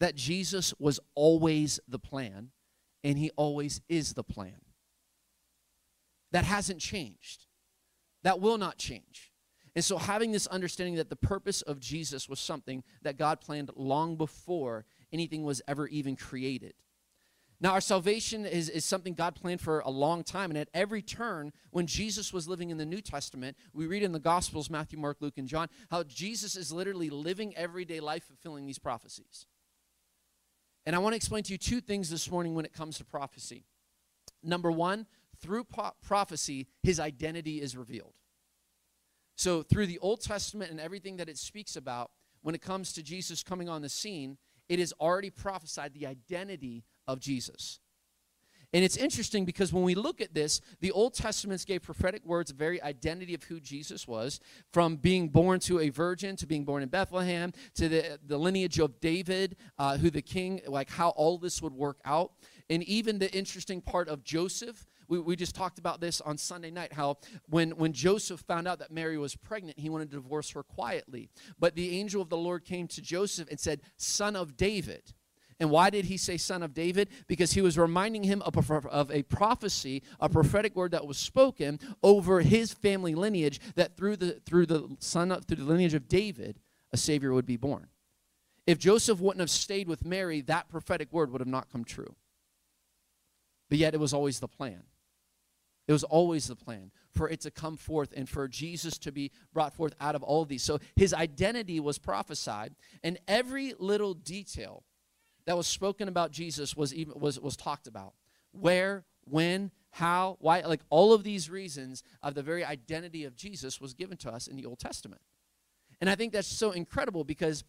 That 0.00 0.14
Jesus 0.14 0.74
was 0.78 1.00
always 1.14 1.80
the 1.88 1.98
plan, 1.98 2.50
and 3.02 3.16
He 3.16 3.30
always 3.36 3.80
is 3.88 4.14
the 4.14 4.24
plan. 4.24 4.60
That 6.32 6.44
hasn't 6.44 6.80
changed. 6.80 7.46
That 8.22 8.40
will 8.40 8.58
not 8.58 8.78
change. 8.78 9.31
And 9.74 9.84
so, 9.84 9.96
having 9.96 10.32
this 10.32 10.46
understanding 10.46 10.96
that 10.96 11.08
the 11.08 11.16
purpose 11.16 11.62
of 11.62 11.80
Jesus 11.80 12.28
was 12.28 12.40
something 12.40 12.84
that 13.02 13.16
God 13.16 13.40
planned 13.40 13.70
long 13.74 14.16
before 14.16 14.84
anything 15.12 15.44
was 15.44 15.62
ever 15.66 15.88
even 15.88 16.14
created. 16.14 16.74
Now, 17.62 17.72
our 17.74 17.80
salvation 17.80 18.44
is, 18.44 18.68
is 18.68 18.84
something 18.84 19.14
God 19.14 19.36
planned 19.36 19.60
for 19.60 19.78
a 19.80 19.88
long 19.88 20.24
time. 20.24 20.50
And 20.50 20.58
at 20.58 20.68
every 20.74 21.00
turn, 21.00 21.52
when 21.70 21.86
Jesus 21.86 22.32
was 22.32 22.48
living 22.48 22.70
in 22.70 22.76
the 22.76 22.84
New 22.84 23.00
Testament, 23.00 23.56
we 23.72 23.86
read 23.86 24.02
in 24.02 24.10
the 24.10 24.18
Gospels 24.18 24.68
Matthew, 24.68 24.98
Mark, 24.98 25.18
Luke, 25.20 25.38
and 25.38 25.46
John 25.46 25.68
how 25.88 26.02
Jesus 26.02 26.56
is 26.56 26.72
literally 26.72 27.08
living 27.08 27.56
everyday 27.56 28.00
life 28.00 28.24
fulfilling 28.24 28.66
these 28.66 28.80
prophecies. 28.80 29.46
And 30.84 30.96
I 30.96 30.98
want 30.98 31.12
to 31.12 31.16
explain 31.16 31.44
to 31.44 31.52
you 31.52 31.58
two 31.58 31.80
things 31.80 32.10
this 32.10 32.28
morning 32.28 32.56
when 32.56 32.64
it 32.64 32.72
comes 32.72 32.98
to 32.98 33.04
prophecy. 33.04 33.64
Number 34.42 34.72
one, 34.72 35.06
through 35.40 35.62
po- 35.64 35.92
prophecy, 36.02 36.66
his 36.82 36.98
identity 36.98 37.60
is 37.60 37.76
revealed. 37.76 38.14
So, 39.42 39.64
through 39.64 39.88
the 39.88 39.98
Old 39.98 40.20
Testament 40.20 40.70
and 40.70 40.78
everything 40.78 41.16
that 41.16 41.28
it 41.28 41.36
speaks 41.36 41.74
about, 41.74 42.12
when 42.42 42.54
it 42.54 42.62
comes 42.62 42.92
to 42.92 43.02
Jesus 43.02 43.42
coming 43.42 43.68
on 43.68 43.82
the 43.82 43.88
scene, 43.88 44.38
it 44.68 44.78
is 44.78 44.94
already 45.00 45.30
prophesied 45.30 45.94
the 45.94 46.06
identity 46.06 46.84
of 47.08 47.18
Jesus. 47.18 47.80
And 48.72 48.84
it's 48.84 48.96
interesting 48.96 49.44
because 49.44 49.72
when 49.72 49.82
we 49.82 49.96
look 49.96 50.20
at 50.20 50.32
this, 50.32 50.60
the 50.78 50.92
Old 50.92 51.14
Testaments 51.14 51.64
gave 51.64 51.82
prophetic 51.82 52.24
words, 52.24 52.52
a 52.52 52.54
very 52.54 52.80
identity 52.82 53.34
of 53.34 53.42
who 53.42 53.58
Jesus 53.58 54.06
was, 54.06 54.38
from 54.72 54.94
being 54.94 55.28
born 55.28 55.58
to 55.60 55.80
a 55.80 55.88
virgin, 55.88 56.36
to 56.36 56.46
being 56.46 56.64
born 56.64 56.84
in 56.84 56.88
Bethlehem, 56.88 57.52
to 57.74 57.88
the, 57.88 58.20
the 58.24 58.38
lineage 58.38 58.78
of 58.78 59.00
David, 59.00 59.56
uh, 59.76 59.98
who 59.98 60.08
the 60.08 60.22
king, 60.22 60.60
like 60.68 60.88
how 60.88 61.08
all 61.08 61.36
this 61.36 61.60
would 61.60 61.74
work 61.74 61.98
out. 62.04 62.30
And 62.70 62.84
even 62.84 63.18
the 63.18 63.30
interesting 63.36 63.80
part 63.80 64.08
of 64.08 64.22
Joseph, 64.22 64.86
we, 65.08 65.18
we 65.18 65.36
just 65.36 65.54
talked 65.54 65.78
about 65.78 66.00
this 66.00 66.20
on 66.20 66.38
Sunday 66.38 66.70
night, 66.70 66.92
how 66.92 67.18
when, 67.48 67.70
when 67.72 67.92
Joseph 67.92 68.40
found 68.40 68.68
out 68.68 68.78
that 68.80 68.90
Mary 68.90 69.18
was 69.18 69.34
pregnant, 69.36 69.78
he 69.78 69.88
wanted 69.88 70.10
to 70.10 70.16
divorce 70.16 70.50
her 70.50 70.62
quietly. 70.62 71.28
But 71.58 71.74
the 71.74 71.98
angel 71.98 72.22
of 72.22 72.28
the 72.28 72.36
Lord 72.36 72.64
came 72.64 72.88
to 72.88 73.02
Joseph 73.02 73.48
and 73.50 73.60
said, 73.60 73.80
Son 73.96 74.36
of 74.36 74.56
David. 74.56 75.12
And 75.60 75.70
why 75.70 75.90
did 75.90 76.06
he 76.06 76.16
say 76.16 76.38
son 76.38 76.64
of 76.64 76.74
David? 76.74 77.08
Because 77.28 77.52
he 77.52 77.60
was 77.60 77.78
reminding 77.78 78.24
him 78.24 78.42
of 78.42 78.56
a, 78.56 78.74
of 78.88 79.12
a, 79.12 79.22
prophecy, 79.22 80.02
a 80.18 80.28
prophetic 80.28 80.74
word 80.74 80.90
that 80.90 81.06
was 81.06 81.18
spoken 81.18 81.78
over 82.02 82.40
his 82.40 82.72
family 82.72 83.14
lineage 83.14 83.60
that 83.76 83.96
through 83.96 84.16
the 84.16 84.40
through 84.44 84.66
the 84.66 84.96
son 84.98 85.30
of, 85.30 85.44
through 85.44 85.58
the 85.58 85.64
lineage 85.64 85.94
of 85.94 86.08
David, 86.08 86.58
a 86.92 86.96
savior 86.96 87.32
would 87.32 87.46
be 87.46 87.56
born. 87.56 87.86
If 88.66 88.78
Joseph 88.78 89.20
wouldn't 89.20 89.40
have 89.40 89.50
stayed 89.50 89.86
with 89.88 90.04
Mary, 90.04 90.40
that 90.42 90.68
prophetic 90.68 91.12
word 91.12 91.30
would 91.30 91.40
have 91.40 91.48
not 91.48 91.70
come 91.70 91.84
true. 91.84 92.16
But 93.68 93.78
yet 93.78 93.94
it 93.94 94.00
was 94.00 94.12
always 94.12 94.40
the 94.40 94.48
plan. 94.48 94.82
It 95.88 95.92
was 95.92 96.04
always 96.04 96.46
the 96.46 96.56
plan 96.56 96.92
for 97.10 97.28
it 97.28 97.40
to 97.40 97.50
come 97.50 97.76
forth 97.76 98.12
and 98.16 98.28
for 98.28 98.46
Jesus 98.48 98.98
to 98.98 99.12
be 99.12 99.32
brought 99.52 99.74
forth 99.74 99.94
out 100.00 100.14
of 100.14 100.22
all 100.22 100.42
of 100.42 100.48
these. 100.48 100.62
So 100.62 100.78
his 100.96 101.12
identity 101.12 101.80
was 101.80 101.98
prophesied, 101.98 102.74
and 103.02 103.18
every 103.26 103.74
little 103.78 104.14
detail 104.14 104.84
that 105.46 105.56
was 105.56 105.66
spoken 105.66 106.08
about 106.08 106.30
Jesus 106.30 106.76
was 106.76 106.94
even 106.94 107.18
was 107.18 107.40
was 107.40 107.56
talked 107.56 107.86
about. 107.86 108.14
Where, 108.52 109.04
when, 109.24 109.70
how, 109.90 110.36
why, 110.40 110.60
like 110.60 110.82
all 110.90 111.12
of 111.12 111.24
these 111.24 111.50
reasons 111.50 112.02
of 112.22 112.34
the 112.34 112.42
very 112.42 112.64
identity 112.64 113.24
of 113.24 113.34
Jesus 113.34 113.80
was 113.80 113.94
given 113.94 114.16
to 114.18 114.30
us 114.30 114.46
in 114.46 114.56
the 114.56 114.66
Old 114.66 114.78
Testament. 114.78 115.22
And 116.00 116.10
I 116.10 116.14
think 116.14 116.32
that's 116.32 116.48
so 116.48 116.72
incredible 116.72 117.24
because 117.24 117.64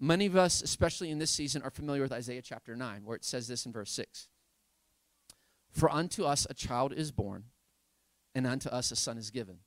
many 0.00 0.26
of 0.26 0.36
us, 0.36 0.62
especially 0.62 1.10
in 1.10 1.18
this 1.18 1.30
season, 1.30 1.62
are 1.62 1.70
familiar 1.70 2.02
with 2.02 2.12
Isaiah 2.12 2.42
chapter 2.42 2.74
9, 2.74 3.04
where 3.04 3.16
it 3.16 3.24
says 3.24 3.46
this 3.48 3.64
in 3.64 3.72
verse 3.72 3.90
6 3.92 4.28
For 5.78 5.88
unto 5.88 6.24
us 6.24 6.44
a 6.50 6.54
child 6.54 6.92
is 6.92 7.12
born, 7.12 7.44
and 8.34 8.48
unto 8.48 8.68
us 8.68 8.90
a 8.90 8.96
son 8.96 9.16
is 9.16 9.30
given. 9.30 9.58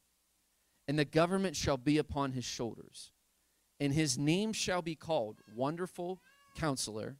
And 0.85 0.99
the 0.99 1.05
government 1.05 1.55
shall 1.55 1.77
be 1.77 1.97
upon 1.97 2.33
his 2.33 2.43
shoulders, 2.43 3.11
and 3.79 3.93
his 3.93 4.17
name 4.17 4.51
shall 4.51 4.81
be 4.81 4.93
called 4.93 5.39
Wonderful 5.55 6.21
Counselor 6.53 7.15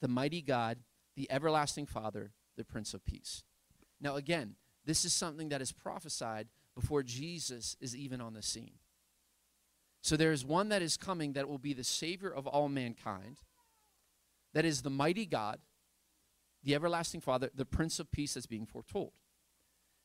the 0.00 0.08
mighty 0.08 0.40
God, 0.40 0.78
the 1.16 1.30
everlasting 1.30 1.84
Father, 1.84 2.32
the 2.56 2.64
Prince 2.64 2.94
of 2.94 3.04
Peace. 3.04 3.42
Now, 4.00 4.16
again, 4.16 4.54
this 4.86 5.04
is 5.04 5.12
something 5.12 5.50
that 5.50 5.60
is 5.60 5.72
prophesied 5.72 6.48
before 6.74 7.02
Jesus 7.02 7.76
is 7.78 7.94
even 7.94 8.22
on 8.22 8.32
the 8.32 8.40
scene. 8.40 8.78
So 10.00 10.16
there 10.16 10.32
is 10.32 10.46
one 10.46 10.70
that 10.70 10.80
is 10.80 10.96
coming 10.96 11.34
that 11.34 11.46
will 11.46 11.58
be 11.58 11.74
the 11.74 11.84
Savior 11.84 12.30
of 12.30 12.46
all 12.46 12.70
mankind, 12.70 13.42
that 14.54 14.64
is 14.64 14.80
the 14.80 14.88
mighty 14.88 15.26
God, 15.26 15.58
the 16.62 16.74
everlasting 16.74 17.20
Father, 17.20 17.50
the 17.54 17.64
Prince 17.64 18.00
of 18.00 18.10
Peace 18.12 18.34
that's 18.34 18.46
being 18.46 18.66
foretold. 18.66 19.12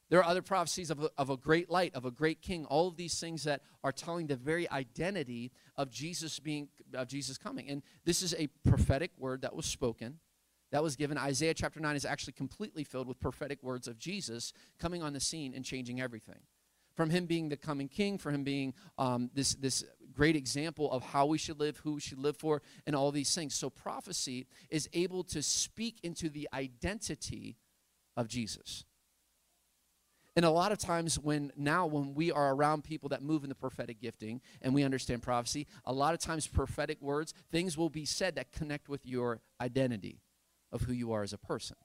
There 0.09 0.19
are 0.19 0.29
other 0.29 0.43
prophecies 0.43 0.91
of 0.91 1.03
a, 1.03 1.09
of 1.17 1.29
a 1.29 1.37
great 1.37 1.69
light, 1.69 1.95
of 1.95 2.05
a 2.05 2.11
great 2.11 2.41
king, 2.41 2.65
all 2.65 2.87
of 2.87 2.95
these 2.95 3.19
things 3.19 3.43
that 3.45 3.61
are 3.83 3.91
telling 3.91 4.27
the 4.27 4.35
very 4.35 4.69
identity 4.69 5.51
of 5.75 5.89
Jesus 5.89 6.39
being 6.39 6.69
of 6.93 7.07
Jesus 7.07 7.37
coming. 7.37 7.69
And 7.69 7.81
this 8.05 8.21
is 8.21 8.35
a 8.37 8.47
prophetic 8.67 9.11
word 9.17 9.41
that 9.41 9.55
was 9.55 9.65
spoken, 9.65 10.19
that 10.71 10.83
was 10.83 10.95
given. 10.95 11.17
Isaiah 11.17 11.55
chapter 11.55 11.79
9 11.79 11.95
is 11.95 12.05
actually 12.05 12.33
completely 12.33 12.83
filled 12.83 13.07
with 13.07 13.19
prophetic 13.19 13.63
words 13.63 13.87
of 13.87 13.97
Jesus 13.97 14.53
coming 14.79 15.01
on 15.01 15.13
the 15.13 15.19
scene 15.19 15.53
and 15.55 15.65
changing 15.65 15.99
everything. 15.99 16.39
From 16.95 17.09
him 17.09 17.25
being 17.25 17.49
the 17.49 17.57
coming 17.57 17.89
king, 17.89 18.17
for 18.17 18.31
him 18.31 18.43
being 18.43 18.73
um, 18.97 19.29
this, 19.33 19.55
this 19.55 19.83
great 20.15 20.35
example 20.35 20.91
of 20.91 21.03
how 21.03 21.25
we 21.25 21.37
should 21.37 21.59
live, 21.59 21.77
who 21.77 21.95
we 21.95 22.01
should 22.01 22.19
live 22.19 22.37
for, 22.37 22.61
and 22.87 22.95
all 22.95 23.11
these 23.11 23.33
things. 23.33 23.55
So 23.55 23.69
prophecy 23.69 24.47
is 24.69 24.89
able 24.93 25.23
to 25.25 25.43
speak 25.43 25.99
into 26.03 26.29
the 26.29 26.47
identity 26.53 27.57
of 28.17 28.27
Jesus. 28.27 28.85
And 30.35 30.43
a 30.43 30.49
lot 30.49 30.73
of 30.73 30.77
times, 30.77 31.17
when 31.17 31.53
now, 31.55 31.85
when 31.85 32.13
we 32.13 32.29
are 32.29 32.53
around 32.53 32.83
people 32.83 33.09
that 33.09 33.21
move 33.21 33.43
in 33.43 33.49
the 33.49 33.55
prophetic 33.55 34.01
gifting 34.01 34.41
and 34.61 34.73
we 34.73 34.83
understand 34.83 35.21
prophecy, 35.21 35.65
a 35.85 35.93
lot 35.93 36.13
of 36.13 36.19
times, 36.19 36.45
prophetic 36.45 37.01
words, 37.01 37.33
things 37.51 37.77
will 37.77 37.89
be 37.89 38.03
said 38.03 38.35
that 38.35 38.51
connect 38.51 38.89
with 38.89 39.05
your 39.05 39.39
identity 39.61 40.19
of 40.73 40.81
who 40.81 40.91
you 40.91 41.13
are 41.13 41.23
as 41.23 41.31
a 41.31 41.37
person. 41.37 41.77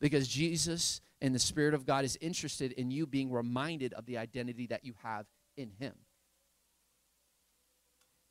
Because 0.00 0.26
Jesus 0.26 1.00
and 1.20 1.32
the 1.32 1.38
Spirit 1.38 1.72
of 1.72 1.86
God 1.86 2.04
is 2.04 2.18
interested 2.20 2.72
in 2.72 2.90
you 2.90 3.06
being 3.06 3.30
reminded 3.30 3.92
of 3.92 4.06
the 4.06 4.18
identity 4.18 4.66
that 4.66 4.84
you 4.84 4.94
have 5.04 5.26
in 5.56 5.70
Him. 5.78 5.94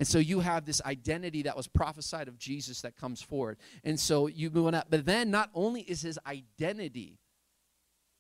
And 0.04 0.08
so 0.10 0.20
you 0.20 0.42
have 0.42 0.66
this 0.66 0.82
identity 0.82 1.44
that 1.44 1.56
was 1.56 1.70
prophesied 1.70 2.28
of 2.28 2.38
Jesus 2.38 2.82
that 2.82 2.98
comes 2.98 3.22
forward. 3.22 3.58
And 3.86 3.98
so 3.98 4.28
you 4.28 4.50
move 4.50 4.68
on 4.68 4.76
up. 4.76 4.88
But 4.90 5.06
then 5.06 5.32
not 5.32 5.50
only 5.54 5.80
is 5.80 6.02
his 6.02 6.20
identity 6.28 7.20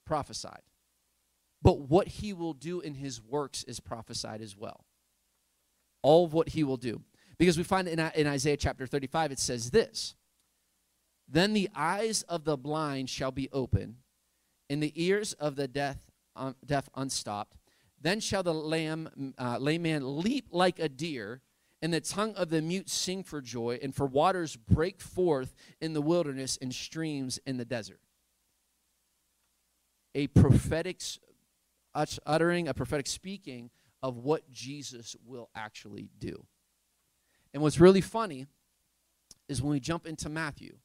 prophesied, 0.05 0.61
but 1.61 1.81
what 1.81 2.07
he 2.07 2.31
will 2.31 2.53
do 2.53 2.79
in 2.79 2.93
his 2.93 3.21
works 3.21 3.65
is 3.65 3.81
prophesied 3.81 4.41
as 4.41 4.55
well. 4.55 4.85
All 6.01 6.23
of 6.23 6.33
what 6.33 6.47
he 6.47 6.63
will 6.63 6.77
do. 6.77 7.01
Because 7.37 7.57
we 7.57 7.65
find 7.65 7.89
in, 7.89 7.99
in 8.15 8.27
Isaiah 8.27 8.55
chapter 8.55 8.87
35, 8.87 9.33
it 9.33 9.39
says 9.39 9.71
this 9.71 10.15
Then 11.27 11.51
the 11.51 11.69
eyes 11.75 12.21
of 12.29 12.45
the 12.45 12.55
blind 12.55 13.09
shall 13.09 13.31
be 13.31 13.49
open, 13.51 13.97
and 14.69 14.81
the 14.81 14.93
ears 14.95 15.33
of 15.33 15.57
the 15.57 15.67
deaf, 15.67 15.97
um, 16.37 16.55
deaf 16.65 16.87
unstopped. 16.95 17.57
Then 17.99 18.21
shall 18.21 18.41
the 18.41 18.53
lamb, 18.53 19.33
uh, 19.37 19.57
layman 19.57 20.21
leap 20.21 20.47
like 20.49 20.79
a 20.79 20.87
deer, 20.87 21.41
and 21.83 21.93
the 21.93 21.99
tongue 21.99 22.33
of 22.35 22.49
the 22.49 22.61
mute 22.61 22.89
sing 22.89 23.23
for 23.23 23.41
joy, 23.41 23.77
and 23.83 23.93
for 23.93 24.05
waters 24.05 24.55
break 24.55 25.01
forth 25.01 25.53
in 25.81 25.91
the 25.91 26.01
wilderness 26.01 26.57
and 26.61 26.73
streams 26.73 27.39
in 27.45 27.57
the 27.57 27.65
desert. 27.65 27.99
A 30.15 30.27
prophetic 30.27 31.01
uttering 31.93 32.69
a 32.69 32.73
prophetic 32.73 33.05
speaking 33.05 33.69
of 34.01 34.15
what 34.15 34.49
Jesus 34.49 35.17
will 35.25 35.49
actually 35.55 36.09
do. 36.19 36.45
And 37.53 37.61
what's 37.61 37.81
really 37.81 37.99
funny 37.99 38.47
is 39.49 39.61
when 39.61 39.71
we 39.71 39.81
jump 39.81 40.07
into 40.07 40.29
Matthew, 40.29 40.77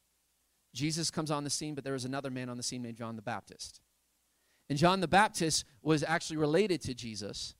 Jesus 0.73 1.09
comes 1.09 1.31
on 1.31 1.45
the 1.45 1.49
scene, 1.49 1.75
but 1.75 1.85
there 1.85 1.93
was 1.93 2.03
another 2.03 2.29
man 2.29 2.49
on 2.49 2.57
the 2.57 2.63
scene 2.63 2.81
named 2.81 2.97
John 2.97 3.15
the 3.15 3.21
Baptist. 3.21 3.79
And 4.69 4.77
John 4.77 4.99
the 4.99 5.07
Baptist 5.07 5.63
was 5.81 6.03
actually 6.03 6.37
related 6.37 6.81
to 6.81 6.93
Jesus. 6.93 7.55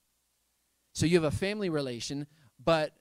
So 0.94 1.06
you 1.06 1.16
have 1.16 1.34
a 1.34 1.36
family 1.36 1.70
relation, 1.70 2.28
but 2.62 2.99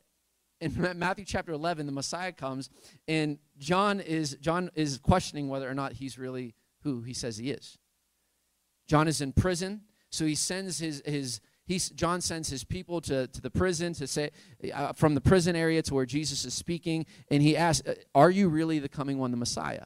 in 0.61 0.99
Matthew 0.99 1.25
chapter 1.25 1.53
11, 1.53 1.87
the 1.87 1.93
Messiah 1.93 2.33
comes, 2.33 2.71
and 3.07 3.39
John 3.59 4.01
is 4.01 4.37
John 4.41 4.71
is 4.75 4.99
questioning 4.99 5.49
whether 5.49 5.69
or 5.69 5.75
not 5.75 5.93
he's 5.95 6.19
really 6.19 6.55
who 6.83 7.03
he 7.03 7.13
says 7.13 7.37
he 7.37 7.51
is. 7.51 7.79
John 8.87 9.07
is 9.07 9.21
in 9.21 9.33
prison, 9.33 9.83
so 10.11 10.25
he 10.25 10.35
sends 10.35 10.79
his 10.79 11.03
his 11.05 11.41
he's, 11.67 11.91
John 11.91 12.21
sends 12.21 12.49
his 12.49 12.65
people 12.65 13.01
to, 13.03 13.29
to 13.29 13.41
the 13.41 13.51
prison 13.51 13.93
to 13.95 14.07
say 14.07 14.31
uh, 14.73 14.93
from 14.95 15.15
the 15.15 15.21
prison 15.21 15.55
area 15.55 15.83
to 15.83 15.95
where 15.95 16.07
Jesus 16.07 16.45
is 16.45 16.55
speaking, 16.55 17.07
and 17.31 17.43
he 17.43 17.57
asks, 17.57 17.87
uh, 17.87 17.95
"Are 18.15 18.31
you 18.31 18.49
really 18.49 18.79
the 18.79 18.89
coming 18.89 19.19
one, 19.19 19.31
the 19.31 19.37
Messiah?" 19.37 19.85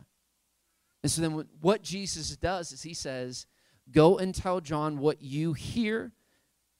And 1.02 1.10
so 1.10 1.20
then, 1.20 1.46
what 1.60 1.82
Jesus 1.82 2.36
does 2.36 2.72
is 2.72 2.82
he 2.82 2.94
says, 2.94 3.46
"Go 3.90 4.18
and 4.18 4.34
tell 4.34 4.60
John 4.60 4.98
what 4.98 5.20
you 5.20 5.52
hear 5.52 6.12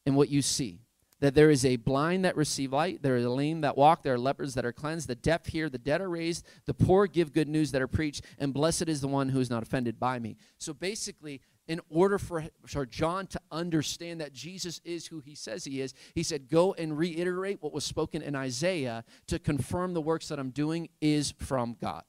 and 0.07 0.17
what 0.17 0.31
you 0.31 0.41
see." 0.41 0.87
That 1.23 1.37
there 1.37 1.51
is 1.51 1.65
a 1.65 1.77
blind 1.77 2.25
that 2.25 2.37
receive 2.37 2.73
light, 2.73 3.01
there 3.01 3.15
are 3.15 3.21
lame 3.21 3.61
that 3.61 3.77
walk, 3.77 4.03
there 4.03 4.15
are 4.15 4.19
lepers 4.19 4.55
that 4.55 4.65
are 4.65 4.73
cleansed, 4.73 5.07
the 5.07 5.15
deaf 5.15 5.47
hear, 5.47 5.69
the 5.69 5.79
dead 5.79 6.01
are 6.01 6.09
raised, 6.11 6.45
the 6.67 6.75
poor 6.75 7.07
give 7.07 7.33
good 7.33 7.49
news 7.49 7.71
that 7.71 7.81
are 7.81 7.87
preached, 7.87 8.25
and 8.41 8.53
blessed 8.53 8.89
is 8.89 9.01
the 9.01 9.07
one 9.07 9.29
who 9.29 9.39
is 9.39 9.49
not 9.49 9.63
offended 9.63 10.01
by 10.01 10.19
me. 10.19 10.37
So 10.59 10.75
basically, 10.75 11.41
in 11.69 11.81
order 11.89 12.19
for, 12.19 12.47
for 12.67 12.85
John 12.85 13.29
to 13.29 13.41
understand 13.53 14.21
that 14.21 14.33
Jesus 14.33 14.81
is 14.85 15.07
who 15.07 15.21
he 15.21 15.37
says 15.37 15.65
he 15.65 15.81
is, 15.81 15.95
he 16.17 16.25
said, 16.25 16.49
Go 16.49 16.75
and 16.75 16.99
reiterate 16.99 17.63
what 17.63 17.73
was 17.73 17.85
spoken 17.85 18.21
in 18.21 18.35
Isaiah 18.35 19.05
to 19.29 19.39
confirm 19.39 19.95
the 19.95 20.01
works 20.01 20.27
that 20.27 20.41
I'm 20.41 20.51
doing 20.51 20.89
is 21.01 21.35
from 21.39 21.77
God. 21.81 22.03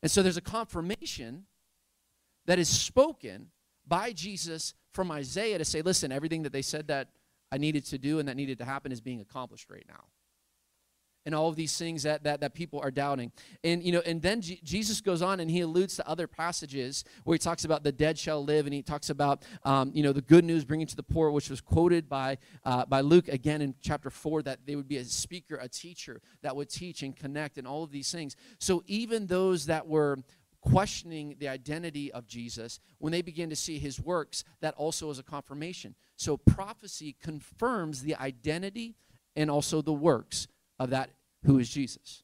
And 0.00 0.12
so 0.12 0.22
there's 0.22 0.36
a 0.36 0.40
confirmation 0.40 1.46
that 2.46 2.60
is 2.60 2.68
spoken 2.68 3.48
by 3.84 4.12
Jesus 4.12 4.74
from 4.92 5.10
Isaiah 5.10 5.58
to 5.58 5.64
say, 5.64 5.82
Listen, 5.82 6.12
everything 6.12 6.44
that 6.44 6.52
they 6.52 6.62
said 6.62 6.86
that 6.86 7.08
I 7.54 7.58
needed 7.58 7.84
to 7.86 7.98
do 7.98 8.18
and 8.18 8.28
that 8.28 8.34
needed 8.34 8.58
to 8.58 8.64
happen 8.64 8.90
is 8.90 9.00
being 9.00 9.20
accomplished 9.20 9.70
right 9.70 9.84
now. 9.88 10.06
And 11.24 11.34
all 11.34 11.48
of 11.48 11.54
these 11.54 11.78
things 11.78 12.02
that, 12.02 12.24
that, 12.24 12.40
that 12.40 12.52
people 12.52 12.80
are 12.80 12.90
doubting. 12.90 13.30
And, 13.62 13.82
you 13.82 13.92
know, 13.92 14.02
and 14.04 14.20
then 14.20 14.40
G- 14.42 14.60
Jesus 14.64 15.00
goes 15.00 15.22
on 15.22 15.38
and 15.38 15.48
he 15.48 15.60
alludes 15.60 15.96
to 15.96 16.06
other 16.06 16.26
passages 16.26 17.04
where 17.22 17.34
he 17.34 17.38
talks 17.38 17.64
about 17.64 17.84
the 17.84 17.92
dead 17.92 18.18
shall 18.18 18.44
live 18.44 18.66
and 18.66 18.74
he 18.74 18.82
talks 18.82 19.08
about, 19.08 19.42
um, 19.62 19.92
you 19.94 20.02
know, 20.02 20.12
the 20.12 20.20
good 20.20 20.44
news 20.44 20.64
bringing 20.64 20.86
to 20.88 20.96
the 20.96 21.02
poor, 21.02 21.30
which 21.30 21.48
was 21.48 21.60
quoted 21.60 22.08
by, 22.08 22.36
uh, 22.64 22.84
by 22.86 23.00
Luke 23.00 23.28
again 23.28 23.62
in 23.62 23.74
chapter 23.80 24.10
4, 24.10 24.42
that 24.42 24.66
they 24.66 24.74
would 24.74 24.88
be 24.88 24.98
a 24.98 25.04
speaker, 25.04 25.54
a 25.56 25.68
teacher 25.68 26.20
that 26.42 26.56
would 26.56 26.68
teach 26.68 27.02
and 27.02 27.16
connect 27.16 27.56
and 27.56 27.66
all 27.66 27.84
of 27.84 27.92
these 27.92 28.10
things. 28.10 28.36
So 28.58 28.82
even 28.86 29.26
those 29.26 29.66
that 29.66 29.86
were 29.86 30.18
questioning 30.64 31.36
the 31.38 31.48
identity 31.48 32.10
of 32.12 32.26
Jesus, 32.26 32.80
when 32.98 33.12
they 33.12 33.22
begin 33.22 33.50
to 33.50 33.56
see 33.56 33.78
his 33.78 34.00
works, 34.00 34.44
that 34.60 34.74
also 34.74 35.10
is 35.10 35.18
a 35.18 35.22
confirmation. 35.22 35.94
So 36.16 36.36
prophecy 36.36 37.14
confirms 37.20 38.02
the 38.02 38.16
identity 38.16 38.94
and 39.36 39.50
also 39.50 39.82
the 39.82 39.92
works 39.92 40.48
of 40.78 40.90
that 40.90 41.10
who 41.44 41.58
is 41.58 41.68
Jesus. 41.68 42.22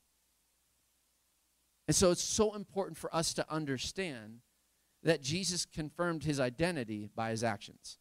And 1.86 1.94
so 1.94 2.10
it's 2.10 2.22
so 2.22 2.54
important 2.54 2.96
for 2.96 3.14
us 3.14 3.34
to 3.34 3.52
understand 3.52 4.40
that 5.02 5.22
Jesus 5.22 5.66
confirmed 5.66 6.24
his 6.24 6.40
identity 6.40 7.08
by 7.14 7.30
his 7.30 7.42
actions. 7.42 7.98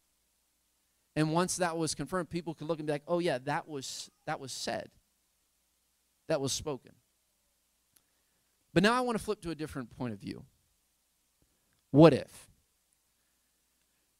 And 1.16 1.32
once 1.32 1.56
that 1.56 1.76
was 1.76 1.94
confirmed, 1.94 2.30
people 2.30 2.54
could 2.54 2.68
look 2.68 2.78
and 2.78 2.86
be 2.86 2.92
like, 2.92 3.02
"Oh 3.08 3.18
yeah, 3.18 3.38
that 3.38 3.66
was 3.68 4.10
that 4.26 4.38
was 4.38 4.52
said. 4.52 4.90
That 6.28 6.40
was 6.40 6.52
spoken." 6.52 6.92
But 8.72 8.82
now 8.82 8.94
I 8.94 9.00
want 9.00 9.18
to 9.18 9.24
flip 9.24 9.40
to 9.42 9.50
a 9.50 9.54
different 9.54 9.96
point 9.96 10.12
of 10.12 10.20
view. 10.20 10.44
What 11.90 12.12
if? 12.12 12.48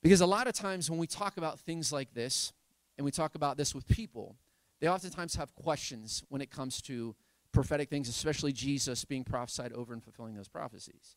Because 0.02 0.20
a 0.20 0.26
lot 0.26 0.46
of 0.46 0.54
times 0.54 0.90
when 0.90 0.98
we 0.98 1.06
talk 1.06 1.36
about 1.36 1.60
things 1.60 1.92
like 1.92 2.14
this, 2.14 2.52
and 3.00 3.04
we 3.06 3.10
talk 3.10 3.34
about 3.34 3.56
this 3.56 3.74
with 3.74 3.88
people, 3.88 4.36
they 4.78 4.86
oftentimes 4.86 5.34
have 5.36 5.54
questions 5.54 6.22
when 6.28 6.42
it 6.42 6.50
comes 6.50 6.82
to 6.82 7.16
prophetic 7.50 7.88
things, 7.88 8.10
especially 8.10 8.52
Jesus 8.52 9.06
being 9.06 9.24
prophesied 9.24 9.72
over 9.72 9.94
and 9.94 10.04
fulfilling 10.04 10.34
those 10.34 10.48
prophecies. 10.48 11.16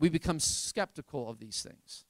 We 0.00 0.08
become 0.08 0.40
skeptical 0.40 1.28
of 1.28 1.38
these 1.38 1.62
things. 1.62 2.04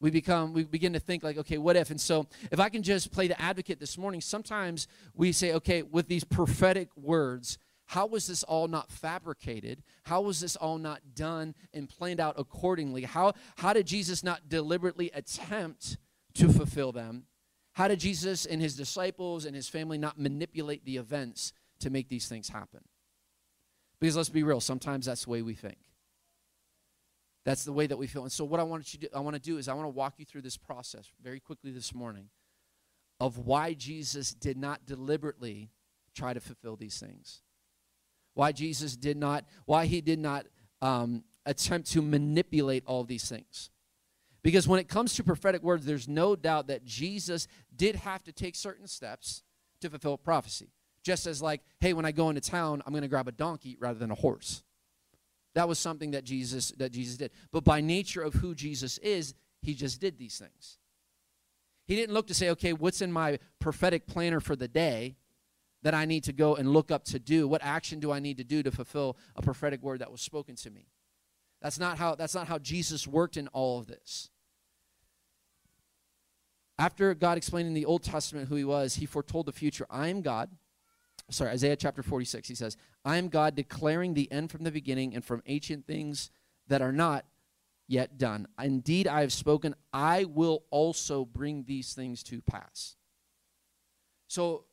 We 0.00 0.12
become 0.12 0.52
we 0.52 0.62
begin 0.62 0.92
to 0.92 1.00
think 1.00 1.24
like, 1.24 1.38
okay, 1.38 1.58
what 1.58 1.74
if? 1.74 1.90
And 1.90 2.00
so 2.00 2.28
if 2.52 2.60
I 2.60 2.68
can 2.68 2.84
just 2.84 3.10
play 3.10 3.26
the 3.26 3.40
advocate 3.42 3.80
this 3.80 3.98
morning, 3.98 4.20
sometimes 4.20 4.86
we 5.12 5.32
say, 5.32 5.54
okay, 5.54 5.82
with 5.82 6.06
these 6.06 6.22
prophetic 6.22 6.88
words, 6.96 7.58
how 7.88 8.04
was 8.04 8.26
this 8.26 8.42
all 8.42 8.68
not 8.68 8.90
fabricated? 8.90 9.82
How 10.02 10.20
was 10.20 10.40
this 10.40 10.56
all 10.56 10.76
not 10.76 11.00
done 11.14 11.54
and 11.72 11.88
planned 11.88 12.20
out 12.20 12.34
accordingly? 12.36 13.04
How, 13.04 13.32
how 13.56 13.72
did 13.72 13.86
Jesus 13.86 14.22
not 14.22 14.46
deliberately 14.46 15.10
attempt 15.14 15.96
to 16.34 16.52
fulfill 16.52 16.92
them? 16.92 17.24
How 17.72 17.88
did 17.88 17.98
Jesus 17.98 18.44
and 18.44 18.60
his 18.60 18.76
disciples 18.76 19.46
and 19.46 19.56
his 19.56 19.70
family 19.70 19.96
not 19.96 20.20
manipulate 20.20 20.84
the 20.84 20.98
events 20.98 21.54
to 21.80 21.88
make 21.88 22.10
these 22.10 22.28
things 22.28 22.50
happen? 22.50 22.80
Because 23.98 24.18
let's 24.18 24.28
be 24.28 24.42
real, 24.42 24.60
sometimes 24.60 25.06
that's 25.06 25.24
the 25.24 25.30
way 25.30 25.40
we 25.40 25.54
think. 25.54 25.78
That's 27.46 27.64
the 27.64 27.72
way 27.72 27.86
that 27.86 27.96
we 27.96 28.06
feel. 28.06 28.22
And 28.22 28.30
so 28.32 28.44
what 28.44 28.60
I 28.60 28.64
want 28.64 28.92
you 28.92 29.00
to, 29.00 29.16
I 29.16 29.20
want 29.20 29.34
to 29.34 29.40
do 29.40 29.56
is 29.56 29.66
I 29.66 29.72
want 29.72 29.86
to 29.86 29.90
walk 29.96 30.16
you 30.18 30.26
through 30.26 30.42
this 30.42 30.58
process 30.58 31.10
very 31.22 31.40
quickly 31.40 31.70
this 31.70 31.94
morning 31.94 32.28
of 33.18 33.38
why 33.38 33.72
Jesus 33.72 34.34
did 34.34 34.58
not 34.58 34.84
deliberately 34.84 35.70
try 36.14 36.34
to 36.34 36.40
fulfill 36.40 36.76
these 36.76 37.00
things 37.00 37.40
why 38.38 38.52
Jesus 38.52 38.96
did 38.96 39.16
not, 39.16 39.44
why 39.64 39.86
he 39.86 40.00
did 40.00 40.20
not 40.20 40.46
um, 40.80 41.24
attempt 41.44 41.90
to 41.90 42.00
manipulate 42.00 42.84
all 42.86 43.02
these 43.02 43.28
things. 43.28 43.70
Because 44.44 44.68
when 44.68 44.78
it 44.78 44.86
comes 44.86 45.14
to 45.14 45.24
prophetic 45.24 45.60
words, 45.60 45.84
there's 45.84 46.06
no 46.06 46.36
doubt 46.36 46.68
that 46.68 46.84
Jesus 46.84 47.48
did 47.74 47.96
have 47.96 48.22
to 48.22 48.32
take 48.32 48.54
certain 48.54 48.86
steps 48.86 49.42
to 49.80 49.90
fulfill 49.90 50.16
prophecy. 50.16 50.70
Just 51.02 51.26
as, 51.26 51.42
like, 51.42 51.62
hey, 51.80 51.94
when 51.94 52.04
I 52.04 52.12
go 52.12 52.28
into 52.28 52.40
town, 52.40 52.80
I'm 52.86 52.92
going 52.92 53.02
to 53.02 53.08
grab 53.08 53.26
a 53.26 53.32
donkey 53.32 53.76
rather 53.80 53.98
than 53.98 54.12
a 54.12 54.14
horse. 54.14 54.62
That 55.56 55.66
was 55.66 55.80
something 55.80 56.12
that 56.12 56.22
Jesus 56.22 56.70
that 56.78 56.92
Jesus 56.92 57.16
did. 57.16 57.32
But 57.50 57.64
by 57.64 57.80
nature 57.80 58.22
of 58.22 58.34
who 58.34 58.54
Jesus 58.54 58.98
is, 58.98 59.34
he 59.62 59.74
just 59.74 60.00
did 60.00 60.16
these 60.16 60.38
things. 60.38 60.78
He 61.86 61.96
didn't 61.96 62.14
look 62.14 62.28
to 62.28 62.34
say, 62.34 62.50
okay, 62.50 62.72
what's 62.72 63.02
in 63.02 63.10
my 63.10 63.40
prophetic 63.58 64.06
planner 64.06 64.38
for 64.38 64.54
the 64.54 64.68
day? 64.68 65.16
That 65.82 65.94
I 65.94 66.04
need 66.04 66.24
to 66.24 66.32
go 66.32 66.56
and 66.56 66.72
look 66.72 66.90
up 66.90 67.04
to 67.06 67.18
do? 67.18 67.46
What 67.46 67.62
action 67.62 68.00
do 68.00 68.10
I 68.10 68.18
need 68.18 68.38
to 68.38 68.44
do 68.44 68.62
to 68.62 68.70
fulfill 68.70 69.16
a 69.36 69.42
prophetic 69.42 69.82
word 69.82 70.00
that 70.00 70.10
was 70.10 70.20
spoken 70.20 70.56
to 70.56 70.70
me? 70.70 70.88
That's 71.60 71.78
not 71.78 71.98
how 71.98 72.14
that's 72.14 72.34
not 72.34 72.48
how 72.48 72.58
Jesus 72.58 73.06
worked 73.06 73.36
in 73.36 73.48
all 73.48 73.78
of 73.78 73.86
this. 73.86 74.30
After 76.78 77.12
God 77.14 77.36
explained 77.36 77.66
in 77.66 77.74
the 77.74 77.86
Old 77.86 78.04
Testament 78.04 78.48
who 78.48 78.54
he 78.54 78.64
was, 78.64 78.94
he 78.94 79.06
foretold 79.06 79.46
the 79.46 79.52
future. 79.52 79.86
I 79.90 80.08
am 80.08 80.22
God. 80.22 80.50
Sorry, 81.30 81.50
Isaiah 81.50 81.76
chapter 81.76 82.02
46, 82.02 82.48
he 82.48 82.54
says, 82.54 82.76
I 83.04 83.16
am 83.16 83.28
God 83.28 83.54
declaring 83.54 84.14
the 84.14 84.30
end 84.30 84.50
from 84.50 84.64
the 84.64 84.70
beginning 84.70 85.14
and 85.14 85.24
from 85.24 85.42
ancient 85.46 85.86
things 85.86 86.30
that 86.68 86.80
are 86.80 86.92
not 86.92 87.26
yet 87.86 88.16
done. 88.16 88.46
Indeed, 88.62 89.08
I 89.08 89.22
have 89.22 89.32
spoken, 89.32 89.74
I 89.92 90.24
will 90.24 90.62
also 90.70 91.24
bring 91.24 91.64
these 91.64 91.94
things 91.94 92.22
to 92.24 92.40
pass. 92.40 92.96
So 94.28 94.64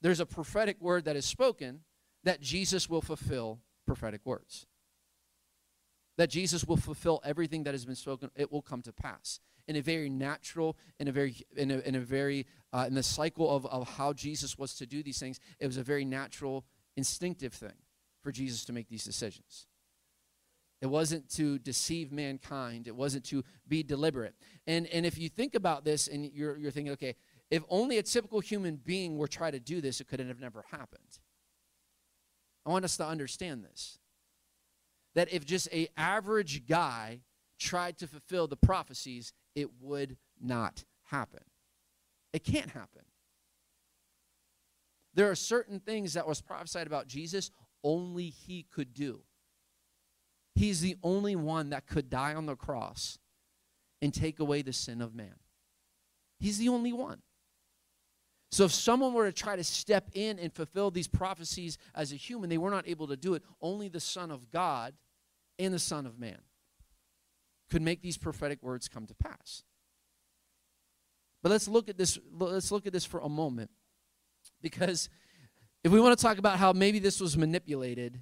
there's 0.00 0.20
a 0.20 0.26
prophetic 0.26 0.80
word 0.80 1.04
that 1.04 1.16
is 1.16 1.24
spoken 1.24 1.80
that 2.24 2.40
Jesus 2.40 2.88
will 2.88 3.02
fulfill 3.02 3.60
prophetic 3.86 4.20
words. 4.24 4.66
That 6.16 6.30
Jesus 6.30 6.64
will 6.64 6.76
fulfill 6.76 7.20
everything 7.24 7.64
that 7.64 7.74
has 7.74 7.84
been 7.84 7.94
spoken, 7.94 8.30
it 8.36 8.52
will 8.52 8.62
come 8.62 8.82
to 8.82 8.92
pass 8.92 9.40
in 9.68 9.76
a 9.76 9.82
very 9.82 10.08
natural, 10.08 10.76
in 10.98 11.06
a 11.08 11.12
very, 11.12 11.36
in 11.56 11.70
a, 11.70 11.78
in 11.80 11.94
a 11.94 12.00
very, 12.00 12.46
uh, 12.72 12.86
in 12.88 12.94
the 12.94 13.02
cycle 13.02 13.54
of, 13.54 13.66
of 13.66 13.86
how 13.96 14.14
Jesus 14.14 14.58
was 14.58 14.74
to 14.74 14.86
do 14.86 15.02
these 15.02 15.20
things, 15.20 15.38
it 15.60 15.66
was 15.66 15.76
a 15.76 15.82
very 15.82 16.06
natural, 16.06 16.64
instinctive 16.96 17.52
thing 17.52 17.76
for 18.22 18.32
Jesus 18.32 18.64
to 18.64 18.72
make 18.72 18.88
these 18.88 19.04
decisions. 19.04 19.66
It 20.80 20.86
wasn't 20.86 21.28
to 21.34 21.58
deceive 21.58 22.12
mankind. 22.12 22.86
It 22.86 22.94
wasn't 22.94 23.24
to 23.26 23.44
be 23.66 23.82
deliberate. 23.82 24.34
And, 24.66 24.86
and 24.86 25.04
if 25.04 25.18
you 25.18 25.28
think 25.28 25.54
about 25.54 25.84
this 25.84 26.06
and 26.06 26.24
you're, 26.32 26.56
you're 26.56 26.70
thinking, 26.70 26.92
okay, 26.92 27.16
if 27.50 27.62
only 27.68 27.98
a 27.98 28.02
typical 28.02 28.40
human 28.40 28.76
being 28.76 29.16
were 29.16 29.28
trying 29.28 29.52
to 29.52 29.60
do 29.60 29.80
this, 29.80 30.00
it 30.00 30.08
could 30.08 30.20
have 30.20 30.40
never 30.40 30.64
happened. 30.70 31.18
I 32.66 32.70
want 32.70 32.84
us 32.84 32.96
to 32.98 33.06
understand 33.06 33.64
this. 33.64 33.98
That 35.14 35.32
if 35.32 35.46
just 35.46 35.68
a 35.72 35.88
average 35.96 36.66
guy 36.66 37.22
tried 37.58 37.98
to 37.98 38.06
fulfill 38.06 38.46
the 38.46 38.56
prophecies, 38.56 39.32
it 39.54 39.70
would 39.80 40.16
not 40.40 40.84
happen. 41.04 41.40
It 42.32 42.44
can't 42.44 42.70
happen. 42.70 43.02
There 45.14 45.30
are 45.30 45.34
certain 45.34 45.80
things 45.80 46.12
that 46.12 46.28
was 46.28 46.40
prophesied 46.40 46.86
about 46.86 47.08
Jesus 47.08 47.50
only 47.82 48.28
he 48.28 48.66
could 48.70 48.92
do. 48.92 49.22
He's 50.54 50.80
the 50.80 50.96
only 51.02 51.36
one 51.36 51.70
that 51.70 51.86
could 51.86 52.10
die 52.10 52.34
on 52.34 52.46
the 52.46 52.56
cross 52.56 53.18
and 54.02 54.12
take 54.12 54.38
away 54.38 54.62
the 54.62 54.72
sin 54.72 55.00
of 55.00 55.14
man. 55.14 55.34
He's 56.38 56.58
the 56.58 56.68
only 56.68 56.92
one. 56.92 57.22
So 58.50 58.64
if 58.64 58.72
someone 58.72 59.12
were 59.12 59.26
to 59.26 59.32
try 59.32 59.56
to 59.56 59.64
step 59.64 60.08
in 60.14 60.38
and 60.38 60.52
fulfill 60.52 60.90
these 60.90 61.06
prophecies 61.06 61.76
as 61.94 62.12
a 62.12 62.16
human, 62.16 62.48
they 62.48 62.58
were 62.58 62.70
not 62.70 62.88
able 62.88 63.06
to 63.08 63.16
do 63.16 63.34
it. 63.34 63.42
Only 63.60 63.88
the 63.88 64.00
Son 64.00 64.30
of 64.30 64.50
God 64.50 64.94
and 65.58 65.74
the 65.74 65.78
Son 65.78 66.06
of 66.06 66.18
Man 66.18 66.38
could 67.70 67.82
make 67.82 68.00
these 68.00 68.16
prophetic 68.16 68.62
words 68.62 68.88
come 68.88 69.06
to 69.06 69.14
pass. 69.14 69.64
But 71.42 71.50
let's 71.50 71.68
look 71.68 71.88
at 71.88 71.98
this 71.98 72.18
let's 72.32 72.72
look 72.72 72.86
at 72.86 72.92
this 72.92 73.04
for 73.04 73.20
a 73.20 73.28
moment. 73.28 73.70
Because 74.62 75.08
if 75.84 75.92
we 75.92 76.00
want 76.00 76.18
to 76.18 76.22
talk 76.22 76.38
about 76.38 76.58
how 76.58 76.72
maybe 76.72 76.98
this 76.98 77.20
was 77.20 77.36
manipulated, 77.36 78.20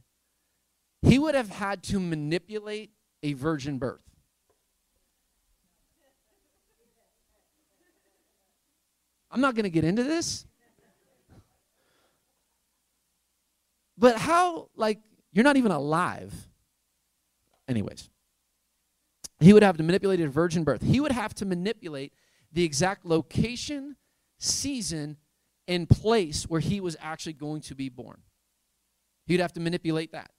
he 1.03 1.19
would 1.19 1.35
have 1.35 1.49
had 1.49 1.83
to 1.85 2.01
manipulate 2.01 2.91
a 3.23 3.33
virgin 3.35 3.79
birth. 3.79 4.03
I'm 9.37 9.43
not 9.43 9.55
going 9.55 9.65
to 9.65 9.71
get 9.71 9.85
into 9.85 10.03
this. 10.03 10.47
But 13.99 14.17
how, 14.17 14.71
like, 14.75 15.01
you're 15.31 15.45
not 15.45 15.59
even 15.59 15.73
alive. 15.73 16.33
Anyways, 17.69 18.09
he 19.39 19.53
would 19.53 19.63
have 19.63 19.77
to 19.77 19.83
manipulate 19.83 20.23
a 20.23 20.29
virgin 20.29 20.65
birth. 20.65 20.81
He 20.81 21.01
would 21.01 21.13
have 21.13 21.35
to 21.35 21.45
manipulate 21.45 22.15
the 22.51 22.65
exact 22.65 23.05
location, 23.05 23.97
season, 24.39 25.19
and 25.69 25.87
place 25.87 26.45
where 26.45 26.61
he 26.63 26.81
was 26.81 26.97
actually 26.99 27.35
going 27.35 27.61
to 27.61 27.75
be 27.75 27.91
born. 27.91 28.23
He'd 29.27 29.41
have 29.41 29.53
to 29.53 29.61
manipulate 29.61 30.13
that. 30.13 30.31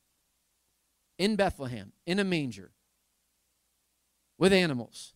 In 1.20 1.36
Bethlehem, 1.36 1.92
in 2.08 2.18
a 2.18 2.24
manger, 2.24 2.72
with 4.40 4.52
animals. 4.52 5.14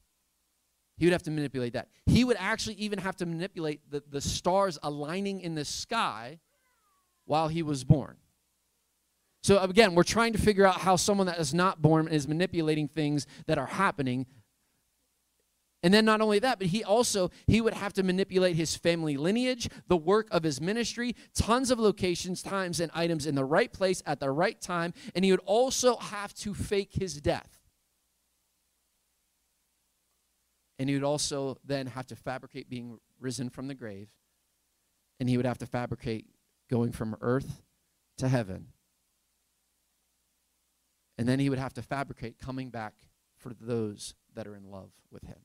He 1.02 1.08
would 1.08 1.14
have 1.14 1.24
to 1.24 1.32
manipulate 1.32 1.74
that. 1.74 1.88
He 2.06 2.24
would 2.24 2.38
actually 2.40 2.76
even 2.76 3.00
have 3.00 3.16
to 3.16 3.26
manipulate 3.26 3.82
the, 3.90 4.04
the 4.08 4.22
stars 4.22 4.78
aligning 4.84 5.42
in 5.42 5.56
the 5.56 5.66
sky 5.66 6.38
while 7.26 7.48
he 7.48 7.64
was 7.64 7.84
born. 7.84 8.18
So 9.42 9.58
again, 9.58 9.96
we're 9.96 10.04
trying 10.04 10.32
to 10.34 10.38
figure 10.38 10.64
out 10.64 10.82
how 10.82 10.98
someone 10.98 11.26
that 11.26 11.40
is 11.40 11.56
not 11.56 11.82
born 11.82 12.08
is 12.08 12.28
manipulating 12.28 12.88
things 12.88 13.26
that 13.48 13.58
are 13.58 13.66
happening. 13.66 14.28
And 15.82 15.92
then 15.92 16.06
not 16.06 16.22
only 16.22 16.38
that, 16.38 16.60
but 16.60 16.68
he 16.68 16.84
also 16.84 17.32
he 17.48 17.62
would 17.62 17.74
have 17.74 17.94
to 17.94 18.04
manipulate 18.04 18.56
his 18.56 18.76
family 18.76 19.18
lineage, 19.18 19.70
the 19.88 19.98
work 19.98 20.28
of 20.30 20.44
his 20.44 20.62
ministry, 20.62 21.16
tons 21.34 21.72
of 21.72 21.80
locations, 21.80 22.44
times 22.44 22.80
and 22.80 22.92
items 22.94 23.26
in 23.26 23.34
the 23.34 23.44
right 23.44 23.74
place 23.74 24.04
at 24.06 24.20
the 24.20 24.30
right 24.30 24.62
time, 24.62 24.94
and 25.16 25.26
he 25.26 25.32
would 25.32 25.42
also 25.48 25.96
have 25.96 26.36
to 26.36 26.54
fake 26.54 26.92
his 26.92 27.20
death. 27.20 27.61
And 30.82 30.90
he 30.90 30.96
would 30.96 31.06
also 31.06 31.60
then 31.64 31.86
have 31.86 32.08
to 32.08 32.16
fabricate 32.16 32.68
being 32.68 32.98
risen 33.20 33.50
from 33.50 33.68
the 33.68 33.76
grave, 33.76 34.10
and 35.20 35.30
he 35.30 35.38
would 35.38 35.46
have 35.46 35.60
to 35.60 35.68
fabricate 35.68 36.26
going 36.70 36.92
from 36.92 37.16
earth 37.22 37.62
to 38.18 38.28
heaven 38.28 38.68
and 41.22 41.30
then 41.30 41.38
he 41.38 41.50
would 41.50 41.60
have 41.60 41.74
to 41.76 41.84
fabricate 41.84 42.40
coming 42.40 42.72
back 42.72 42.96
for 43.38 43.54
those 43.62 44.16
that 44.34 44.48
are 44.48 44.56
in 44.56 44.72
love 44.72 44.90
with 45.12 45.24
him. 45.24 45.38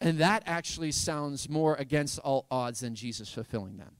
And 0.00 0.18
that 0.18 0.44
actually 0.46 0.92
sounds 0.92 1.48
more 1.48 1.74
against 1.74 2.20
all 2.20 2.46
odds 2.52 2.80
than 2.80 2.94
Jesus 2.94 3.28
fulfilling 3.28 3.78
them. 3.78 3.96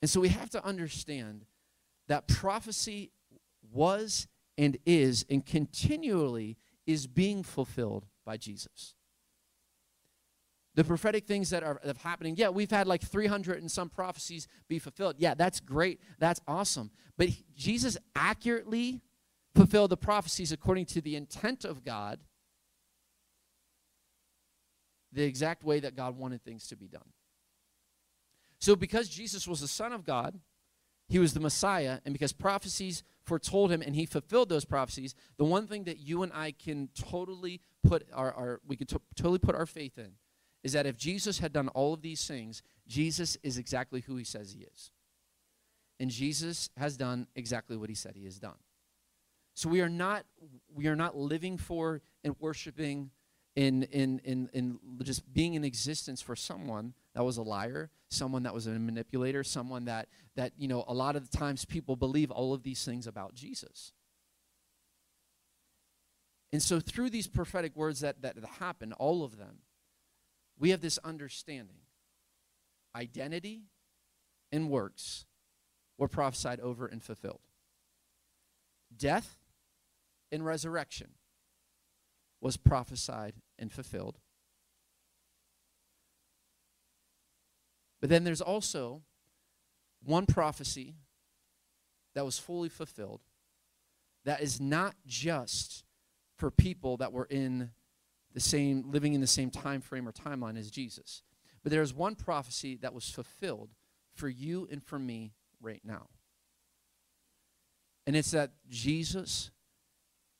And 0.00 0.10
so 0.10 0.18
we 0.18 0.28
have 0.28 0.48
to 0.48 0.64
understand 0.64 1.44
that 2.08 2.26
prophecy 2.26 3.10
was 3.72 4.28
and 4.58 4.76
is 4.86 5.24
and 5.28 5.44
continually 5.44 6.56
is 6.86 7.06
being 7.06 7.42
fulfilled 7.42 8.06
by 8.24 8.36
Jesus. 8.36 8.94
The 10.74 10.84
prophetic 10.84 11.26
things 11.26 11.50
that 11.50 11.62
are, 11.62 11.80
that 11.84 11.96
are 11.96 12.08
happening 12.08 12.34
yeah 12.36 12.48
we've 12.48 12.70
had 12.70 12.86
like 12.86 13.02
300 13.02 13.58
and 13.58 13.70
some 13.70 13.88
prophecies 13.88 14.46
be 14.68 14.78
fulfilled. 14.78 15.16
Yeah 15.18 15.34
that's 15.34 15.60
great. 15.60 16.00
That's 16.18 16.40
awesome. 16.46 16.90
But 17.16 17.28
he, 17.28 17.44
jesus 17.56 17.96
accurately 18.14 19.00
fulfilled 19.54 19.90
the 19.90 19.96
prophecies 19.96 20.52
according 20.52 20.84
to 20.86 21.00
the 21.00 21.16
intent 21.16 21.64
of 21.64 21.84
god 21.84 22.20
the 25.12 25.22
exact 25.22 25.64
way 25.64 25.80
that 25.80 25.96
god 25.96 26.16
wanted 26.16 26.42
things 26.42 26.66
to 26.68 26.76
be 26.76 26.88
done. 26.88 27.12
So 28.58 28.76
because 28.76 29.08
jesus 29.08 29.48
was 29.48 29.60
the 29.60 29.68
son 29.68 29.92
of 29.92 30.04
god 30.04 30.38
he 31.08 31.18
was 31.18 31.34
the 31.34 31.40
messiah 31.40 32.00
and 32.04 32.12
because 32.12 32.32
prophecies 32.32 33.02
foretold 33.26 33.70
him 33.70 33.82
and 33.82 33.94
he 33.94 34.06
fulfilled 34.06 34.48
those 34.48 34.64
prophecies 34.64 35.14
the 35.36 35.44
one 35.44 35.66
thing 35.66 35.84
that 35.84 35.98
you 35.98 36.22
and 36.22 36.32
i 36.32 36.52
can 36.52 36.88
totally 36.94 37.60
put 37.82 38.06
our, 38.14 38.32
our 38.32 38.60
we 38.66 38.76
can 38.76 38.86
totally 39.14 39.38
put 39.38 39.54
our 39.54 39.66
faith 39.66 39.98
in 39.98 40.12
is 40.66 40.72
that 40.72 40.84
if 40.84 40.96
Jesus 40.96 41.38
had 41.38 41.52
done 41.52 41.68
all 41.68 41.94
of 41.94 42.02
these 42.02 42.26
things, 42.26 42.60
Jesus 42.88 43.36
is 43.44 43.56
exactly 43.56 44.00
who 44.00 44.16
he 44.16 44.24
says 44.24 44.50
he 44.50 44.64
is. 44.64 44.90
And 46.00 46.10
Jesus 46.10 46.70
has 46.76 46.96
done 46.96 47.28
exactly 47.36 47.76
what 47.76 47.88
he 47.88 47.94
said 47.94 48.16
he 48.16 48.24
has 48.24 48.40
done. 48.40 48.58
So 49.54 49.68
we 49.68 49.80
are 49.80 49.88
not 49.88 50.24
we 50.74 50.88
are 50.88 50.96
not 50.96 51.16
living 51.16 51.56
for 51.56 52.02
and 52.24 52.34
worshiping 52.40 53.12
in 53.56 53.84
in 53.84 54.20
in 54.22 54.50
in 54.52 54.78
just 55.02 55.32
being 55.32 55.54
in 55.54 55.64
existence 55.64 56.20
for 56.20 56.36
someone 56.36 56.92
that 57.14 57.24
was 57.24 57.38
a 57.38 57.42
liar, 57.42 57.90
someone 58.10 58.42
that 58.42 58.52
was 58.52 58.66
a 58.66 58.70
manipulator, 58.78 59.42
someone 59.42 59.86
that 59.86 60.08
that 60.36 60.52
you 60.58 60.68
know 60.68 60.84
a 60.86 60.94
lot 60.94 61.16
of 61.16 61.28
the 61.28 61.36
times 61.36 61.64
people 61.64 61.96
believe 61.96 62.30
all 62.30 62.52
of 62.52 62.62
these 62.62 62.84
things 62.84 63.06
about 63.06 63.34
Jesus. 63.34 63.92
And 66.52 66.62
so 66.62 66.78
through 66.78 67.10
these 67.10 67.26
prophetic 67.26 67.74
words 67.74 68.00
that 68.00 68.20
that 68.22 68.36
happen, 68.58 68.92
all 68.92 69.24
of 69.24 69.38
them, 69.38 69.60
we 70.58 70.70
have 70.70 70.82
this 70.82 70.98
understanding 71.02 71.80
identity 72.94 73.62
and 74.52 74.70
works 74.70 75.24
were 75.98 76.08
prophesied 76.08 76.60
over 76.60 76.86
and 76.86 77.02
fulfilled. 77.02 77.40
Death 78.94 79.38
and 80.30 80.44
resurrection 80.44 81.08
was 82.40 82.56
prophesied 82.56 83.34
and 83.58 83.72
fulfilled. 83.72 84.18
But 88.00 88.10
then 88.10 88.24
there's 88.24 88.40
also 88.40 89.02
one 90.04 90.26
prophecy 90.26 90.96
that 92.14 92.24
was 92.24 92.38
fully 92.38 92.68
fulfilled 92.68 93.22
that 94.24 94.40
is 94.40 94.60
not 94.60 94.94
just 95.06 95.84
for 96.36 96.50
people 96.50 96.96
that 96.98 97.12
were 97.12 97.26
in 97.30 97.70
the 98.34 98.40
same 98.40 98.84
living 98.90 99.14
in 99.14 99.20
the 99.20 99.26
same 99.26 99.50
time 99.50 99.80
frame 99.80 100.06
or 100.06 100.12
timeline 100.12 100.58
as 100.58 100.70
Jesus. 100.70 101.22
But 101.62 101.72
there 101.72 101.82
is 101.82 101.94
one 101.94 102.14
prophecy 102.14 102.76
that 102.82 102.92
was 102.92 103.08
fulfilled 103.08 103.70
for 104.14 104.28
you 104.28 104.68
and 104.70 104.82
for 104.82 104.98
me 104.98 105.32
right 105.60 105.80
now. 105.84 106.08
And 108.06 108.14
it's 108.14 108.32
that 108.32 108.52
Jesus 108.68 109.50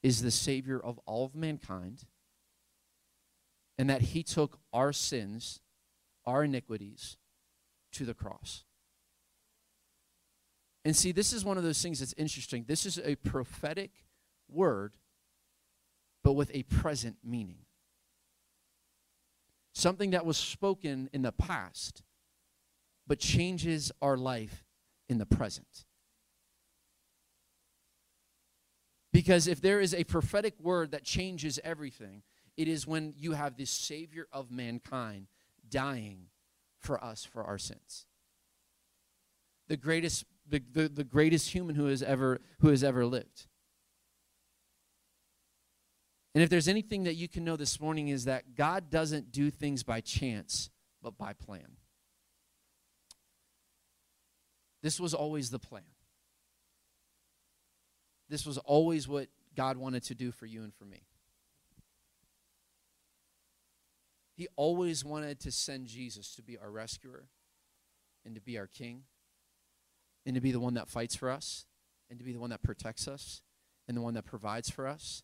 is 0.02 0.22
the 0.22 0.30
savior 0.30 0.78
of 0.78 0.98
all 1.06 1.24
of 1.24 1.34
mankind 1.34 2.04
and 3.78 3.90
that 3.90 4.02
he 4.02 4.22
took 4.22 4.58
our 4.72 4.92
sins, 4.92 5.60
our 6.24 6.44
iniquities 6.44 7.16
to 7.92 8.04
the 8.04 8.14
cross. 8.14 8.64
And 10.84 10.94
see, 10.94 11.12
this 11.12 11.32
is 11.32 11.44
one 11.44 11.58
of 11.58 11.64
those 11.64 11.82
things 11.82 11.98
that's 11.98 12.14
interesting. 12.16 12.64
This 12.68 12.86
is 12.86 12.98
a 13.04 13.16
prophetic 13.16 13.90
word, 14.48 14.94
but 16.22 16.32
with 16.32 16.50
a 16.54 16.62
present 16.64 17.16
meaning 17.24 17.66
something 19.76 20.10
that 20.10 20.24
was 20.24 20.38
spoken 20.38 21.10
in 21.12 21.20
the 21.20 21.32
past, 21.32 22.02
but 23.06 23.18
changes 23.18 23.92
our 24.00 24.16
life 24.16 24.64
in 25.08 25.18
the 25.18 25.26
present. 25.26 25.84
Because 29.16 29.46
if 29.46 29.62
there 29.62 29.80
is 29.80 29.94
a 29.94 30.04
prophetic 30.04 30.60
word 30.60 30.90
that 30.90 31.02
changes 31.02 31.58
everything, 31.64 32.22
it 32.58 32.68
is 32.68 32.86
when 32.86 33.14
you 33.16 33.32
have 33.32 33.56
this 33.56 33.70
Savior 33.70 34.26
of 34.30 34.50
mankind 34.50 35.28
dying 35.70 36.26
for 36.80 37.02
us 37.02 37.24
for 37.24 37.42
our 37.42 37.56
sins. 37.56 38.04
The 39.68 39.78
greatest, 39.78 40.26
the, 40.46 40.62
the, 40.70 40.90
the 40.90 41.02
greatest 41.02 41.48
human 41.48 41.76
who 41.76 41.86
has 41.86 42.02
ever 42.02 42.42
who 42.58 42.68
has 42.68 42.84
ever 42.84 43.06
lived. 43.06 43.46
And 46.34 46.44
if 46.44 46.50
there's 46.50 46.68
anything 46.68 47.04
that 47.04 47.14
you 47.14 47.26
can 47.26 47.42
know 47.42 47.56
this 47.56 47.80
morning 47.80 48.08
is 48.08 48.26
that 48.26 48.54
God 48.54 48.90
doesn't 48.90 49.32
do 49.32 49.50
things 49.50 49.82
by 49.82 50.02
chance, 50.02 50.68
but 51.02 51.16
by 51.16 51.32
plan. 51.32 51.78
This 54.82 55.00
was 55.00 55.14
always 55.14 55.48
the 55.48 55.58
plan. 55.58 55.95
This 58.28 58.44
was 58.44 58.58
always 58.58 59.06
what 59.06 59.28
God 59.54 59.76
wanted 59.76 60.02
to 60.04 60.14
do 60.14 60.32
for 60.32 60.46
you 60.46 60.62
and 60.62 60.74
for 60.74 60.84
me. 60.84 61.02
He 64.36 64.48
always 64.56 65.04
wanted 65.04 65.40
to 65.40 65.52
send 65.52 65.86
Jesus 65.86 66.34
to 66.34 66.42
be 66.42 66.58
our 66.58 66.70
rescuer 66.70 67.28
and 68.24 68.34
to 68.34 68.40
be 68.40 68.58
our 68.58 68.66
king 68.66 69.04
and 70.26 70.34
to 70.34 70.40
be 70.40 70.52
the 70.52 70.60
one 70.60 70.74
that 70.74 70.88
fights 70.88 71.16
for 71.16 71.30
us 71.30 71.64
and 72.10 72.18
to 72.18 72.24
be 72.24 72.32
the 72.32 72.40
one 72.40 72.50
that 72.50 72.62
protects 72.62 73.08
us 73.08 73.42
and 73.88 73.96
the 73.96 74.02
one 74.02 74.14
that 74.14 74.24
provides 74.24 74.68
for 74.68 74.86
us 74.86 75.22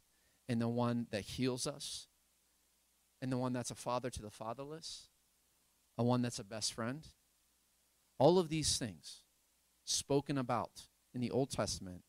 and 0.49 0.61
the 0.61 0.69
one 0.69 1.07
that 1.11 1.23
heals 1.23 1.67
us, 1.67 2.09
and 3.21 3.31
the 3.31 3.39
one 3.39 3.53
that's 3.53 3.71
a 3.71 3.77
father 3.77 4.11
to 4.11 4.21
the 4.21 4.31
fatherless, 4.31 5.09
a 5.97 6.03
one 6.03 6.23
that's 6.23 6.39
a 6.39 6.45
best 6.45 6.75
friend. 6.75 7.07
All 8.19 8.39
of 8.39 8.49
these 8.49 8.77
things 8.79 9.23
spoken 9.85 10.37
about 10.37 10.89
in 11.15 11.21
the 11.21 11.31
Old 11.31 11.51
Testament 11.51 12.03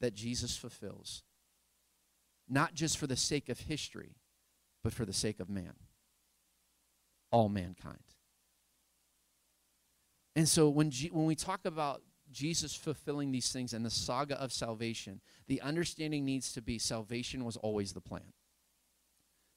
that 0.00 0.14
Jesus 0.14 0.56
fulfills, 0.56 1.22
not 2.48 2.74
just 2.74 2.98
for 2.98 3.06
the 3.06 3.16
sake 3.16 3.48
of 3.48 3.60
history, 3.60 4.16
but 4.82 4.92
for 4.92 5.04
the 5.04 5.12
sake 5.12 5.40
of 5.40 5.48
man, 5.48 5.74
all 7.30 7.48
mankind. 7.48 7.98
And 10.36 10.48
so 10.48 10.68
when, 10.68 10.90
G- 10.90 11.10
when 11.12 11.26
we 11.26 11.34
talk 11.34 11.60
about 11.64 12.02
Jesus 12.30 12.74
fulfilling 12.74 13.30
these 13.30 13.52
things 13.52 13.72
and 13.72 13.84
the 13.84 13.90
saga 13.90 14.40
of 14.40 14.52
salvation, 14.52 15.20
the 15.46 15.60
understanding 15.60 16.24
needs 16.24 16.52
to 16.52 16.62
be 16.62 16.78
salvation 16.78 17.44
was 17.44 17.56
always 17.56 17.92
the 17.92 18.00
plan. 18.00 18.32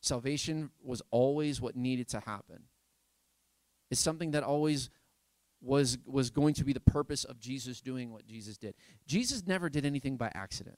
Salvation 0.01 0.69
was 0.83 1.01
always 1.09 1.59
what 1.59 1.75
needed 1.75 2.07
to 2.09 2.19
happen. 2.19 2.63
It's 3.89 4.01
something 4.01 4.31
that 4.31 4.43
always 4.43 4.89
was, 5.61 5.97
was 6.05 6.29
going 6.29 6.53
to 6.55 6.63
be 6.63 6.73
the 6.73 6.79
purpose 6.79 7.23
of 7.23 7.39
Jesus 7.39 7.81
doing 7.81 8.11
what 8.11 8.25
Jesus 8.25 8.57
did. 8.57 8.75
Jesus 9.07 9.45
never 9.47 9.69
did 9.69 9.85
anything 9.85 10.17
by 10.17 10.31
accident. 10.33 10.77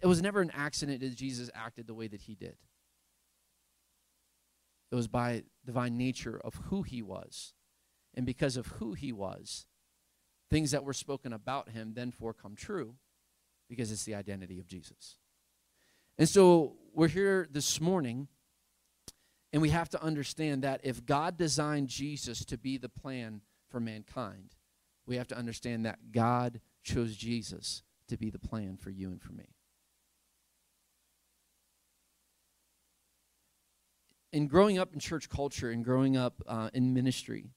It 0.00 0.06
was 0.06 0.22
never 0.22 0.40
an 0.40 0.52
accident 0.54 1.00
that 1.00 1.14
Jesus 1.16 1.50
acted 1.54 1.86
the 1.86 1.94
way 1.94 2.08
that 2.08 2.22
he 2.22 2.34
did. 2.34 2.56
It 4.90 4.94
was 4.94 5.08
by 5.08 5.44
divine 5.64 5.96
nature 5.96 6.40
of 6.42 6.54
who 6.66 6.82
he 6.82 7.02
was. 7.02 7.54
And 8.14 8.26
because 8.26 8.56
of 8.56 8.66
who 8.66 8.94
he 8.94 9.12
was, 9.12 9.66
things 10.50 10.72
that 10.72 10.84
were 10.84 10.92
spoken 10.92 11.32
about 11.32 11.70
him 11.70 11.92
then 11.94 12.10
for 12.10 12.34
come 12.34 12.56
true 12.56 12.96
because 13.68 13.92
it's 13.92 14.04
the 14.04 14.16
identity 14.16 14.58
of 14.58 14.66
Jesus. 14.66 15.16
And 16.18 16.28
so 16.28 16.76
we're 16.92 17.08
here 17.08 17.48
this 17.50 17.80
morning, 17.80 18.28
and 19.52 19.60
we 19.60 19.70
have 19.70 19.88
to 19.90 20.02
understand 20.02 20.62
that 20.62 20.80
if 20.84 21.04
God 21.04 21.36
designed 21.36 21.88
Jesus 21.88 22.44
to 22.44 22.56
be 22.56 22.78
the 22.78 22.88
plan 22.88 23.40
for 23.68 23.80
mankind, 23.80 24.54
we 25.06 25.16
have 25.16 25.28
to 25.28 25.36
understand 25.36 25.86
that 25.86 26.12
God 26.12 26.60
chose 26.82 27.16
Jesus 27.16 27.82
to 28.08 28.16
be 28.16 28.30
the 28.30 28.38
plan 28.38 28.76
for 28.76 28.90
you 28.90 29.10
and 29.10 29.20
for 29.20 29.32
me. 29.32 29.54
In 34.32 34.46
growing 34.46 34.78
up 34.78 34.92
in 34.92 35.00
church 35.00 35.28
culture 35.28 35.70
and 35.70 35.84
growing 35.84 36.16
up 36.16 36.40
uh, 36.46 36.70
in 36.72 36.94
ministry, 36.94 37.50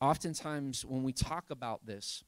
oftentimes 0.00 0.84
when 0.84 1.02
we 1.02 1.12
talk 1.12 1.50
about 1.50 1.84
this, 1.84 2.22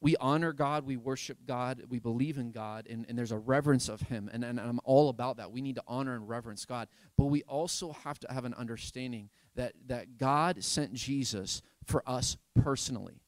we 0.00 0.16
honor 0.20 0.52
God, 0.52 0.86
we 0.86 0.96
worship 0.96 1.38
God, 1.44 1.82
we 1.88 1.98
believe 1.98 2.38
in 2.38 2.52
God, 2.52 2.86
and, 2.88 3.04
and 3.08 3.18
there's 3.18 3.32
a 3.32 3.38
reverence 3.38 3.88
of 3.88 4.00
Him. 4.02 4.30
And, 4.32 4.44
and 4.44 4.60
I'm 4.60 4.78
all 4.84 5.08
about 5.08 5.38
that. 5.38 5.50
We 5.50 5.60
need 5.60 5.74
to 5.74 5.82
honor 5.88 6.14
and 6.14 6.28
reverence 6.28 6.64
God. 6.64 6.88
But 7.16 7.26
we 7.26 7.42
also 7.42 7.92
have 8.04 8.18
to 8.20 8.32
have 8.32 8.44
an 8.44 8.54
understanding 8.54 9.28
that, 9.56 9.72
that 9.86 10.16
God 10.16 10.62
sent 10.62 10.92
Jesus 10.92 11.62
for 11.84 12.02
us 12.06 12.36
personally. 12.62 13.22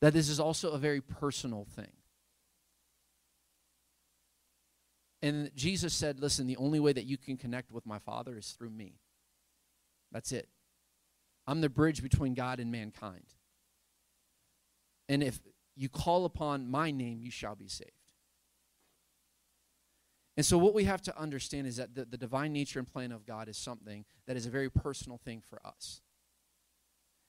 That 0.00 0.14
this 0.14 0.28
is 0.28 0.40
also 0.40 0.72
a 0.72 0.78
very 0.78 1.00
personal 1.00 1.64
thing. 1.76 1.92
And 5.22 5.54
Jesus 5.54 5.94
said, 5.94 6.18
Listen, 6.18 6.46
the 6.46 6.56
only 6.56 6.80
way 6.80 6.92
that 6.92 7.04
you 7.04 7.18
can 7.18 7.36
connect 7.36 7.70
with 7.70 7.86
my 7.86 7.98
Father 7.98 8.36
is 8.38 8.50
through 8.50 8.70
me. 8.70 8.94
That's 10.10 10.32
it. 10.32 10.48
I'm 11.46 11.60
the 11.60 11.68
bridge 11.68 12.02
between 12.02 12.34
God 12.34 12.58
and 12.58 12.72
mankind. 12.72 13.26
And 15.10 15.24
if 15.24 15.40
you 15.74 15.88
call 15.88 16.24
upon 16.24 16.70
my 16.70 16.92
name, 16.92 17.20
you 17.20 17.32
shall 17.32 17.56
be 17.56 17.66
saved. 17.66 17.90
And 20.36 20.46
so, 20.46 20.56
what 20.56 20.72
we 20.72 20.84
have 20.84 21.02
to 21.02 21.18
understand 21.18 21.66
is 21.66 21.76
that 21.76 21.96
the, 21.96 22.04
the, 22.04 22.16
divine 22.16 22.52
nature 22.52 22.78
and 22.78 22.86
plan 22.86 23.10
of 23.10 23.26
God 23.26 23.48
is 23.48 23.58
something 23.58 24.04
that 24.26 24.36
is 24.36 24.46
a 24.46 24.50
very 24.50 24.70
personal 24.70 25.18
thing 25.18 25.42
for 25.50 25.60
us. 25.66 26.00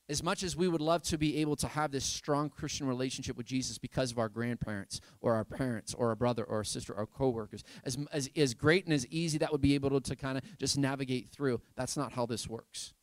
As 0.07 0.21
much 0.21 0.43
as 0.43 0.55
we 0.55 0.67
would 0.67 0.79
love 0.79 1.01
to 1.03 1.17
be 1.17 1.37
able 1.37 1.55
to 1.55 1.67
have 1.67 1.91
this 1.91 2.05
strong 2.05 2.49
Christian 2.49 2.85
relationship 2.85 3.35
with 3.35 3.47
Jesus 3.47 3.79
because 3.79 4.11
of 4.11 4.19
our 4.19 4.29
grandparents 4.29 5.01
or 5.19 5.33
our 5.33 5.43
parents 5.43 5.95
or 5.95 6.11
a 6.11 6.15
brother 6.15 6.43
or 6.43 6.61
a 6.61 6.65
sister 6.65 6.93
or 6.93 7.07
coworkers, 7.07 7.63
as, 7.83 7.97
as, 8.11 8.29
as 8.35 8.53
great 8.53 8.85
and 8.85 8.93
as 8.93 9.07
easy 9.07 9.39
that 9.39 9.51
would 9.51 9.61
be 9.61 9.73
able 9.73 9.89
to, 9.89 9.99
to 10.01 10.15
kind 10.15 10.37
of 10.37 10.43
just 10.59 10.77
navigate 10.77 11.29
through, 11.29 11.59
that's 11.75 11.97
not 11.97 12.13
how 12.13 12.27
this 12.27 12.47
works. 12.47 12.93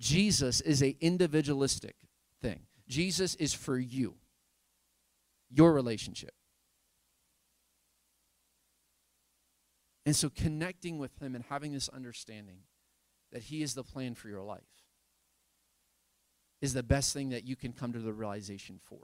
Jesus 0.00 0.60
is 0.60 0.82
a 0.82 0.96
individualistic 1.00 1.94
thing. 2.42 2.67
Jesus 2.88 3.34
is 3.36 3.54
for 3.54 3.78
you. 3.78 4.14
Your 5.50 5.72
relationship. 5.72 6.34
And 10.04 10.16
so 10.16 10.30
connecting 10.30 10.98
with 10.98 11.20
him 11.20 11.34
and 11.34 11.44
having 11.50 11.72
this 11.72 11.88
understanding 11.88 12.60
that 13.30 13.42
he 13.42 13.62
is 13.62 13.74
the 13.74 13.84
plan 13.84 14.14
for 14.14 14.28
your 14.28 14.42
life 14.42 14.62
is 16.60 16.72
the 16.72 16.82
best 16.82 17.12
thing 17.12 17.28
that 17.28 17.44
you 17.44 17.56
can 17.56 17.72
come 17.72 17.92
to 17.92 17.98
the 17.98 18.12
realization 18.12 18.80
for. 18.82 19.00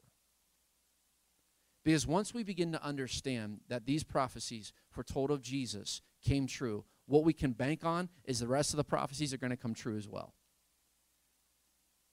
Because 1.85 2.07
once 2.07 2.33
we 2.33 2.42
begin 2.42 2.73
to 2.73 2.83
understand 2.83 3.61
that 3.68 3.85
these 3.85 4.03
prophecies 4.03 4.73
foretold 4.88 5.31
of 5.31 5.42
Jesus 5.42 6.01
came 6.25 6.47
true, 6.47 6.85
what 7.07 7.25
we 7.25 7.35
can 7.35 7.53
bank 7.53 7.85
on 7.85 8.09
is 8.25 8.40
the 8.40 8.49
rest 8.49 8.73
of 8.73 8.79
the 8.79 8.85
prophecies 8.85 9.35
are 9.35 9.38
going 9.38 9.51
to 9.51 9.57
come 9.57 9.75
true 9.75 9.97
as 9.97 10.09
well. 10.09 10.33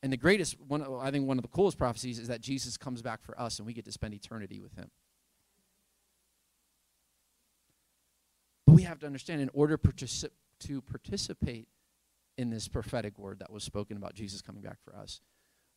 And 0.03 0.11
the 0.11 0.17
greatest 0.17 0.59
one, 0.59 0.83
I 0.99 1.11
think 1.11 1.27
one 1.27 1.37
of 1.37 1.43
the 1.43 1.49
coolest 1.49 1.77
prophecies 1.77 2.17
is 2.17 2.27
that 2.27 2.41
Jesus 2.41 2.75
comes 2.75 3.01
back 3.01 3.21
for 3.23 3.39
us 3.39 3.59
and 3.59 3.65
we 3.65 3.73
get 3.73 3.85
to 3.85 3.91
spend 3.91 4.13
eternity 4.13 4.59
with 4.59 4.75
him. 4.75 4.89
But 8.65 8.73
we 8.73 8.83
have 8.83 8.99
to 8.99 9.05
understand 9.05 9.41
in 9.41 9.49
order 9.53 9.77
particip- 9.77 10.31
to 10.61 10.81
participate 10.81 11.67
in 12.37 12.49
this 12.49 12.67
prophetic 12.67 13.19
word 13.19 13.39
that 13.39 13.51
was 13.51 13.63
spoken 13.63 13.97
about 13.97 14.15
Jesus 14.15 14.41
coming 14.41 14.63
back 14.63 14.77
for 14.83 14.95
us, 14.95 15.21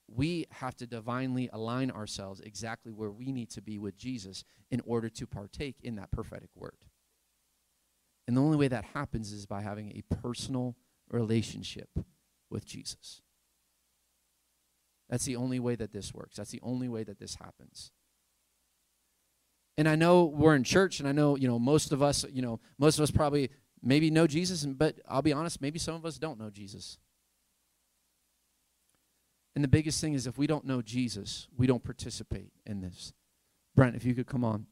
we 0.09 0.47
have 0.51 0.77
to 0.77 0.87
divinely 0.87 1.51
align 1.53 1.91
ourselves 1.91 2.41
exactly 2.41 2.93
where 2.93 3.11
we 3.11 3.33
need 3.33 3.51
to 3.51 3.63
be 3.63 3.79
with 3.79 3.97
Jesus 3.97 4.45
in 4.71 4.81
order 4.87 5.09
to 5.09 5.27
partake 5.27 5.77
in 5.83 5.97
that 5.97 6.11
prophetic 6.11 6.51
word. 6.55 6.77
And 8.27 8.37
the 8.37 8.43
only 8.43 8.57
way 8.57 8.69
that 8.69 8.85
happens 8.95 9.33
is 9.33 9.45
by 9.45 9.63
having 9.63 9.93
a 9.93 10.15
personal 10.15 10.77
relationship 11.11 11.91
with 12.51 12.65
Jesus. 12.65 13.23
That's 15.09 15.25
the 15.25 15.37
only 15.37 15.61
way 15.61 15.75
that 15.77 15.93
this 15.93 16.15
works. 16.15 16.37
That's 16.37 16.51
the 16.51 16.61
only 16.63 16.89
way 16.89 17.05
that 17.05 17.19
this 17.19 17.37
happens. 17.37 17.91
And 19.77 19.89
I 19.89 19.97
know 19.97 20.25
we're 20.25 20.55
in 20.55 20.65
church, 20.65 21.01
and 21.01 21.09
I 21.09 21.13
know, 21.13 21.37
you 21.37 21.49
know, 21.49 21.59
most 21.59 21.93
of 21.93 22.03
us, 22.03 22.25
you 22.31 22.43
know, 22.43 22.61
most 22.79 22.99
of 22.99 23.03
us 23.03 23.11
probably 23.11 23.51
maybe 23.83 24.11
know 24.11 24.27
Jesus, 24.27 24.65
but 24.65 24.97
I'll 25.09 25.23
be 25.23 25.33
honest, 25.33 25.61
maybe 25.61 25.79
some 25.79 25.95
of 25.95 26.07
us 26.07 26.17
don't 26.17 26.39
know 26.39 26.51
Jesus. 26.51 26.99
And 29.55 29.63
the 29.63 29.69
biggest 29.69 30.01
thing 30.01 30.15
is 30.15 30.27
if 30.27 30.39
we 30.39 30.47
don't 30.47 30.65
know 30.65 30.83
Jesus, 30.83 31.49
we 31.57 31.67
don't 31.67 31.83
participate 31.83 32.51
in 32.67 32.81
this. 32.81 33.13
Brent, 33.75 33.95
if 33.95 34.05
you 34.05 34.15
could 34.15 34.27
come 34.27 34.45
on. 34.45 34.67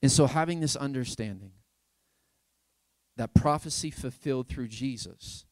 And 0.00 0.10
so 0.10 0.26
having 0.26 0.60
this 0.60 0.74
understanding 0.74 1.52
that 3.16 3.34
prophecy 3.34 3.90
fulfilled 3.90 4.48
through 4.48 4.68
Jesus 4.68 5.44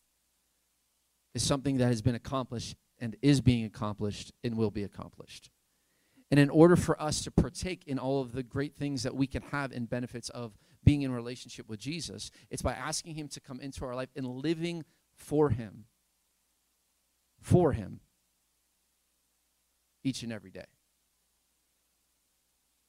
is 1.34 1.42
something 1.42 1.76
that 1.78 1.86
has 1.86 2.02
been 2.02 2.14
accomplished 2.14 2.76
and 3.00 3.16
is 3.22 3.40
being 3.40 3.64
accomplished 3.64 4.32
and 4.44 4.56
will 4.56 4.70
be 4.70 4.84
accomplished. 4.84 5.50
And 6.30 6.38
in 6.38 6.50
order 6.50 6.76
for 6.76 7.00
us 7.02 7.22
to 7.24 7.30
partake 7.30 7.82
in 7.86 7.98
all 7.98 8.20
of 8.20 8.32
the 8.32 8.42
great 8.42 8.76
things 8.76 9.02
that 9.02 9.16
we 9.16 9.26
can 9.26 9.42
have 9.50 9.72
and 9.72 9.88
benefits 9.90 10.28
of 10.28 10.56
being 10.84 11.02
in 11.02 11.10
relationship 11.10 11.68
with 11.68 11.80
Jesus, 11.80 12.30
it's 12.50 12.62
by 12.62 12.72
asking 12.72 13.16
Him 13.16 13.26
to 13.28 13.40
come 13.40 13.60
into 13.60 13.84
our 13.84 13.96
life 13.96 14.10
and 14.14 14.26
living 14.26 14.84
for 15.12 15.50
Him. 15.50 15.86
For 17.40 17.72
Him. 17.72 18.00
Each 20.04 20.22
and 20.22 20.32
every 20.32 20.50
day. 20.50 20.66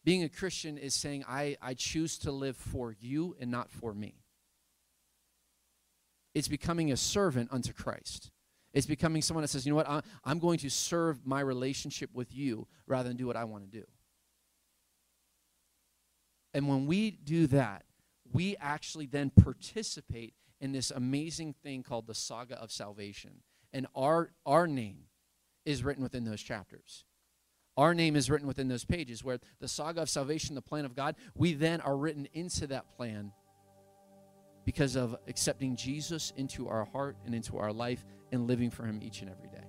Being 0.03 0.23
a 0.23 0.29
Christian 0.29 0.77
is 0.77 0.93
saying, 0.93 1.23
I, 1.27 1.57
I 1.61 1.73
choose 1.73 2.17
to 2.19 2.31
live 2.31 2.57
for 2.57 2.95
you 2.99 3.35
and 3.39 3.51
not 3.51 3.71
for 3.71 3.93
me. 3.93 4.15
It's 6.33 6.47
becoming 6.47 6.91
a 6.91 6.97
servant 6.97 7.49
unto 7.51 7.73
Christ. 7.73 8.31
It's 8.73 8.85
becoming 8.85 9.21
someone 9.21 9.41
that 9.41 9.49
says, 9.49 9.65
you 9.65 9.71
know 9.71 9.75
what, 9.75 10.05
I'm 10.23 10.39
going 10.39 10.59
to 10.59 10.69
serve 10.69 11.25
my 11.25 11.41
relationship 11.41 12.09
with 12.13 12.33
you 12.33 12.67
rather 12.87 13.09
than 13.09 13.17
do 13.17 13.27
what 13.27 13.35
I 13.35 13.43
want 13.43 13.69
to 13.69 13.79
do. 13.79 13.85
And 16.53 16.67
when 16.67 16.85
we 16.85 17.11
do 17.11 17.47
that, 17.47 17.83
we 18.31 18.55
actually 18.57 19.07
then 19.07 19.29
participate 19.29 20.33
in 20.59 20.71
this 20.71 20.91
amazing 20.91 21.55
thing 21.63 21.83
called 21.83 22.07
the 22.07 22.15
saga 22.15 22.55
of 22.61 22.71
salvation. 22.71 23.41
And 23.73 23.87
our, 23.95 24.31
our 24.45 24.67
name 24.67 25.05
is 25.65 25.83
written 25.83 26.03
within 26.03 26.23
those 26.23 26.41
chapters. 26.41 27.03
Our 27.77 27.93
name 27.93 28.15
is 28.15 28.29
written 28.29 28.47
within 28.47 28.67
those 28.67 28.83
pages 28.85 29.23
where 29.23 29.39
the 29.59 29.67
saga 29.67 30.01
of 30.01 30.09
salvation, 30.09 30.55
the 30.55 30.61
plan 30.61 30.85
of 30.85 30.95
God, 30.95 31.15
we 31.35 31.53
then 31.53 31.81
are 31.81 31.95
written 31.95 32.27
into 32.33 32.67
that 32.67 32.89
plan 32.95 33.31
because 34.65 34.95
of 34.95 35.15
accepting 35.27 35.75
Jesus 35.75 36.31
into 36.35 36.67
our 36.67 36.85
heart 36.85 37.17
and 37.25 37.33
into 37.33 37.57
our 37.57 37.73
life 37.73 38.05
and 38.31 38.47
living 38.47 38.69
for 38.69 38.85
Him 38.85 38.99
each 39.01 39.21
and 39.21 39.29
every 39.29 39.49
day. 39.49 39.67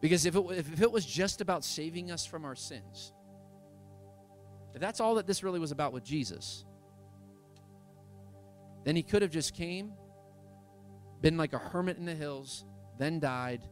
Because 0.00 0.24
if 0.24 0.34
it, 0.34 0.44
if 0.50 0.80
it 0.80 0.90
was 0.90 1.04
just 1.04 1.40
about 1.40 1.64
saving 1.64 2.10
us 2.10 2.24
from 2.24 2.44
our 2.44 2.54
sins, 2.54 3.12
if 4.74 4.80
that's 4.80 5.00
all 5.00 5.16
that 5.16 5.26
this 5.26 5.42
really 5.42 5.58
was 5.58 5.72
about 5.72 5.92
with 5.92 6.04
Jesus, 6.04 6.64
then 8.84 8.96
He 8.96 9.02
could 9.02 9.22
have 9.22 9.30
just 9.30 9.54
came, 9.54 9.92
been 11.20 11.36
like 11.36 11.52
a 11.52 11.58
hermit 11.58 11.98
in 11.98 12.06
the 12.06 12.14
hills, 12.14 12.64
then 12.98 13.20
died, 13.20 13.62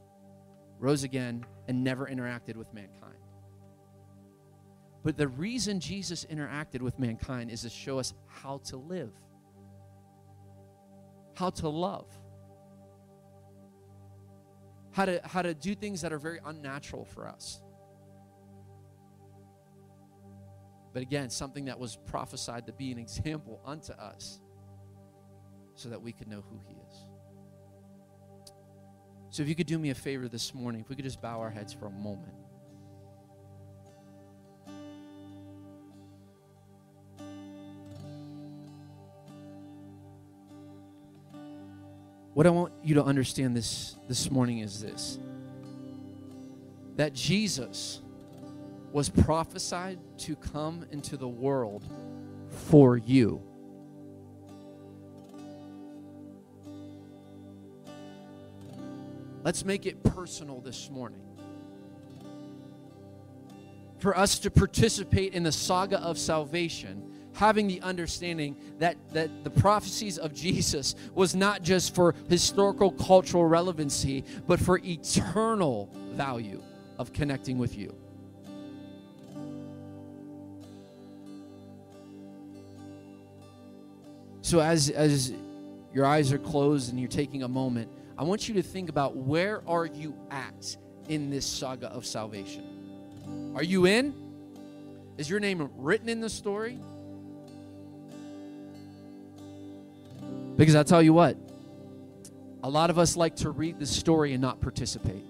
rose 0.79 1.03
again, 1.03 1.45
and 1.67 1.83
never 1.83 2.07
interacted 2.07 2.57
with 2.57 2.73
mankind. 2.75 3.15
But 5.05 5.17
the 5.17 5.29
reason 5.29 5.81
Jesus 5.81 6.25
interacted 6.25 6.83
with 6.83 6.99
mankind 6.99 7.51
is 7.51 7.63
to 7.63 7.71
show 7.71 7.99
us 7.99 8.13
how 8.27 8.59
to 8.65 8.77
live, 8.77 9.13
how 11.35 11.51
to 11.51 11.69
love, 11.69 12.07
how 14.99 15.05
to, 15.05 15.21
how 15.23 15.43
to 15.43 15.55
do 15.55 15.77
things 15.77 16.01
that 16.01 16.13
are 16.13 16.19
very 16.19 16.41
unnatural 16.45 17.05
for 17.05 17.29
us. 17.29 17.61
But 20.93 21.03
again, 21.03 21.31
something 21.31 21.67
that 21.67 21.79
was 21.79 21.97
prophesied 22.07 22.67
to 22.67 22.73
be 22.73 22.91
an 22.91 22.99
example 22.99 23.61
unto 23.65 23.93
us 23.93 24.41
so 25.77 25.89
that 25.91 26.03
we 26.03 26.11
could 26.11 26.27
know 26.27 26.43
who 26.51 26.59
He 26.67 26.75
is. 26.75 27.07
So, 29.31 29.45
if 29.45 29.49
you 29.49 29.55
could 29.55 29.69
do 29.69 29.79
me 29.79 29.91
a 29.91 29.95
favor 29.95 30.27
this 30.27 30.53
morning, 30.53 30.81
if 30.81 30.89
we 30.89 30.97
could 30.97 31.05
just 31.05 31.23
bow 31.23 31.39
our 31.39 31.51
heads 31.51 31.73
for 31.73 31.87
a 31.87 31.91
moment. 31.91 32.35
What 42.39 42.47
I 42.47 42.51
want 42.51 42.73
you 42.85 42.95
to 42.95 43.03
understand 43.03 43.57
this, 43.57 43.97
this 44.07 44.31
morning 44.31 44.61
is 44.61 44.81
this 44.81 45.19
that 46.95 47.13
Jesus 47.13 48.01
was 48.93 49.09
prophesied 49.09 49.99
to 50.19 50.37
come 50.37 50.87
into 50.93 51.17
the 51.17 51.27
world 51.27 51.85
for 52.69 52.97
you. 52.97 53.43
Let's 59.43 59.65
make 59.65 59.85
it 59.85 60.05
personal 60.05 60.61
this 60.61 60.89
morning. 60.91 61.23
For 63.99 64.17
us 64.17 64.39
to 64.39 64.51
participate 64.53 65.35
in 65.35 65.43
the 65.43 65.51
saga 65.51 65.99
of 65.99 66.17
salvation, 66.17 67.18
having 67.35 67.69
the 67.69 67.81
understanding 67.83 68.57
that, 68.79 68.97
that 69.13 69.45
the 69.45 69.51
prophecies 69.51 70.19
of 70.19 70.35
Jesus 70.35 70.95
was 71.15 71.35
not 71.35 71.63
just 71.63 71.95
for 71.95 72.15
historical 72.29 72.91
cultural 72.93 73.45
relevancy, 73.45 74.25
but 74.47 74.59
for 74.59 74.79
eternal 74.79 75.91
value 76.13 76.63
of 76.99 77.13
connecting 77.13 77.59
with 77.59 77.77
you. 77.77 77.95
So 84.49 84.61
as 84.61 84.89
as 84.89 85.31
your 85.93 86.07
eyes 86.07 86.33
are 86.33 86.39
closed 86.39 86.91
and 86.91 86.99
you're 86.99 87.07
taking 87.07 87.43
a 87.43 87.49
moment, 87.49 87.91
I 88.17 88.25
want 88.25 88.49
you 88.49 88.55
to 88.55 88.63
think 88.63 88.89
about 88.89 89.15
where 89.15 89.63
are 89.69 89.85
you 89.85 90.15
at 90.31 90.77
in 91.09 91.29
this 91.29 91.45
saga 91.45 91.89
of 91.89 92.07
salvation? 92.07 93.53
Are 93.55 93.63
you 93.63 93.87
in? 93.87 94.15
Is 95.19 95.29
your 95.29 95.39
name 95.39 95.69
written 95.77 96.09
in 96.09 96.21
the 96.21 96.31
story? 96.31 96.79
Because 100.59 100.75
I 100.75 100.83
tell 100.83 101.01
you 101.01 101.13
what, 101.13 101.37
a 102.65 102.69
lot 102.69 102.91
of 102.91 102.99
us 102.99 103.17
like 103.17 103.37
to 103.37 103.51
read 103.51 103.79
the 103.79 103.87
story 103.87 104.33
and 104.33 104.43
not 104.43 104.61
participate. 104.61 105.25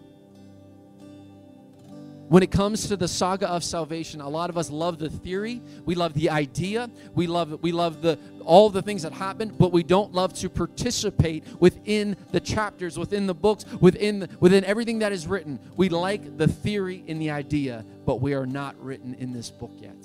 When 2.28 2.42
it 2.42 2.50
comes 2.50 2.88
to 2.88 2.96
the 2.96 3.08
saga 3.08 3.48
of 3.48 3.62
salvation, 3.62 4.22
a 4.22 4.28
lot 4.28 4.48
of 4.48 4.56
us 4.56 4.70
love 4.70 4.98
the 4.98 5.10
theory, 5.10 5.62
we 5.84 5.94
love 5.94 6.14
the 6.14 6.30
idea, 6.30 6.90
we 7.14 7.26
love 7.26 7.62
we 7.62 7.72
love 7.72 8.00
the 8.00 8.18
all 8.44 8.70
the 8.70 8.82
things 8.82 9.02
that 9.02 9.12
happen, 9.12 9.54
but 9.58 9.70
we 9.70 9.82
don't 9.82 10.14
love 10.14 10.32
to 10.34 10.48
participate 10.48 11.44
within 11.60 12.16
the 12.32 12.40
chapters, 12.40 12.98
within 12.98 13.26
the 13.26 13.34
books, 13.34 13.66
within 13.80 14.28
within 14.40 14.64
everything 14.64 14.98
that 15.00 15.12
is 15.12 15.26
written. 15.26 15.58
We 15.76 15.90
like 15.90 16.38
the 16.38 16.48
theory 16.48 17.04
and 17.06 17.20
the 17.20 17.30
idea, 17.30 17.84
but 18.06 18.22
we 18.22 18.32
are 18.32 18.46
not 18.46 18.82
written 18.82 19.14
in 19.14 19.34
this 19.34 19.50
book 19.50 19.72
yet. 19.78 19.96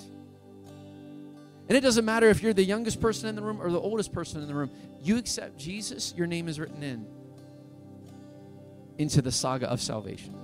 And 1.68 1.78
it 1.78 1.80
doesn't 1.80 2.04
matter 2.04 2.28
if 2.28 2.42
you're 2.42 2.52
the 2.52 2.64
youngest 2.64 3.00
person 3.00 3.28
in 3.28 3.34
the 3.34 3.42
room 3.42 3.60
or 3.60 3.70
the 3.70 3.80
oldest 3.80 4.12
person 4.12 4.42
in 4.42 4.48
the 4.48 4.54
room. 4.54 4.70
You 5.02 5.16
accept 5.16 5.56
Jesus, 5.56 6.12
your 6.16 6.26
name 6.26 6.48
is 6.48 6.60
written 6.60 6.82
in 6.82 7.06
into 8.98 9.22
the 9.22 9.32
saga 9.32 9.68
of 9.68 9.80
salvation. 9.80 10.34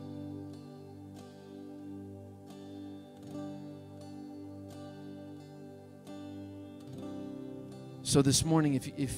So 8.02 8.22
this 8.22 8.44
morning, 8.44 8.74
if, 8.74 8.88
if 8.98 9.16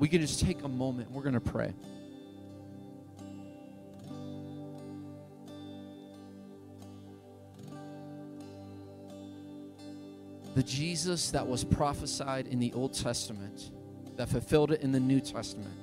we 0.00 0.08
can 0.08 0.20
just 0.20 0.40
take 0.40 0.64
a 0.64 0.68
moment, 0.68 1.10
we're 1.12 1.22
going 1.22 1.34
to 1.34 1.40
pray. 1.40 1.72
The 10.56 10.62
Jesus 10.62 11.32
that 11.32 11.46
was 11.46 11.64
prophesied 11.64 12.46
in 12.46 12.58
the 12.58 12.72
Old 12.72 12.94
Testament, 12.94 13.72
that 14.16 14.30
fulfilled 14.30 14.72
it 14.72 14.80
in 14.80 14.90
the 14.90 14.98
New 14.98 15.20
Testament, 15.20 15.74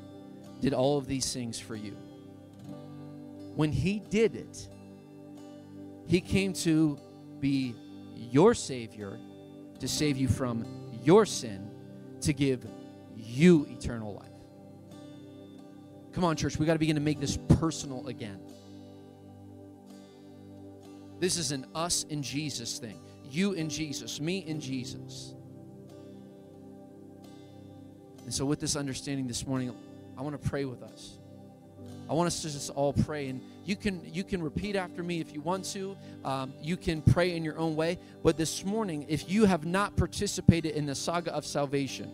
did 0.62 0.74
all 0.74 0.98
of 0.98 1.06
these 1.06 1.32
things 1.32 1.60
for 1.60 1.76
you. 1.76 1.96
When 3.56 3.72
he 3.72 4.00
did 4.00 4.36
it, 4.36 4.68
he 6.08 6.20
came 6.20 6.54
to 6.54 6.98
be 7.40 7.76
your 8.16 8.56
Savior, 8.56 9.20
to 9.80 9.88
save 9.88 10.18
you 10.18 10.28
from 10.28 10.66
your 11.04 11.28
sin, 11.28 11.70
to 12.22 12.34
give 12.34 12.66
you 13.16 13.68
eternal 13.70 14.16
life. 14.16 14.98
Come 16.14 16.24
on, 16.24 16.36
church, 16.36 16.58
we 16.58 16.66
got 16.66 16.74
to 16.74 16.80
begin 16.80 16.96
to 16.96 17.02
make 17.02 17.20
this 17.20 17.38
personal 17.60 18.08
again. 18.08 18.40
This 21.20 21.38
is 21.38 21.52
an 21.52 21.68
us 21.76 22.08
and 22.10 22.24
Jesus 22.24 22.80
thing. 22.80 23.00
You 23.34 23.54
in 23.54 23.68
Jesus, 23.68 24.22
me 24.22 24.38
in 24.46 24.62
Jesus. 24.62 25.34
And 28.26 28.32
so, 28.32 28.46
with 28.46 28.60
this 28.60 28.76
understanding 28.76 29.26
this 29.26 29.48
morning, 29.48 29.76
I 30.16 30.22
want 30.22 30.40
to 30.40 30.50
pray 30.50 30.66
with 30.66 30.84
us. 30.84 31.18
I 32.08 32.14
want 32.14 32.28
us 32.28 32.44
to 32.44 32.52
just 32.52 32.70
all 32.70 32.94
pray, 32.94 33.30
and 33.30 33.42
you 33.66 33.76
can 33.76 34.02
you 34.14 34.24
can 34.24 34.44
repeat 34.44 34.76
after 34.76 35.02
me 35.02 35.20
if 35.20 35.34
you 35.34 35.42
want 35.42 35.66
to. 35.72 35.98
Um, 36.24 36.54
you 36.62 36.78
can 36.78 37.02
pray 37.02 37.36
in 37.36 37.44
your 37.44 37.58
own 37.58 37.76
way. 37.76 37.98
But 38.22 38.38
this 38.38 38.64
morning, 38.64 39.08
if 39.10 39.28
you 39.28 39.46
have 39.46 39.66
not 39.66 39.96
participated 39.96 40.76
in 40.76 40.86
the 40.86 40.94
saga 40.94 41.34
of 41.34 41.44
salvation, 41.44 42.12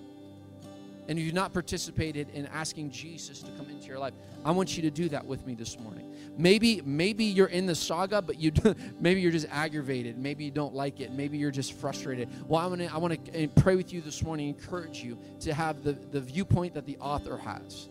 and 1.10 1.17
you've 1.17 1.34
not 1.34 1.52
participated 1.54 2.30
in 2.36 2.45
asking 2.48 2.91
Jesus 2.91 3.41
to 3.41 3.50
come 3.54 3.67
into 3.67 3.88
your 3.88 3.98
life, 3.98 4.13
I 4.45 4.52
want 4.52 4.78
you 4.78 4.84
to 4.84 4.91
do 4.91 5.10
that 5.10 5.26
with 5.26 5.45
me 5.45 5.56
this 5.56 5.80
morning. 5.80 6.15
Maybe 6.38 6.82
maybe 6.86 7.26
you're 7.26 7.48
in 7.48 7.65
the 7.65 7.74
saga, 7.74 8.22
but 8.22 8.39
you 8.39 8.52
maybe 9.00 9.19
you're 9.19 9.32
just 9.32 9.48
aggravated. 9.50 10.19
Maybe 10.19 10.45
you 10.45 10.52
don't 10.52 10.76
like 10.76 11.00
it. 11.02 11.12
Maybe 11.12 11.39
you're 11.39 11.50
just 11.50 11.74
frustrated. 11.74 12.30
Well, 12.48 12.62
I 12.62 12.67
want 12.67 12.82
to 12.82 12.93
I 12.93 12.98
want 12.98 13.34
to 13.34 13.48
pray 13.62 13.76
with 13.76 13.91
you 13.91 14.02
this 14.02 14.22
morning, 14.22 14.50
encourage 14.50 15.04
you 15.04 15.17
to 15.41 15.54
have 15.54 15.84
the, 15.84 15.93
the 15.93 16.22
viewpoint 16.22 16.76
that 16.76 16.86
the 16.86 16.98
author 17.00 17.38
has 17.38 17.89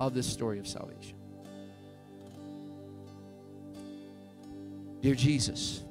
of 0.00 0.14
this 0.14 0.26
story 0.26 0.58
of 0.58 0.66
salvation. 0.66 1.16
Dear 5.02 5.14
Jesus, 5.14 5.82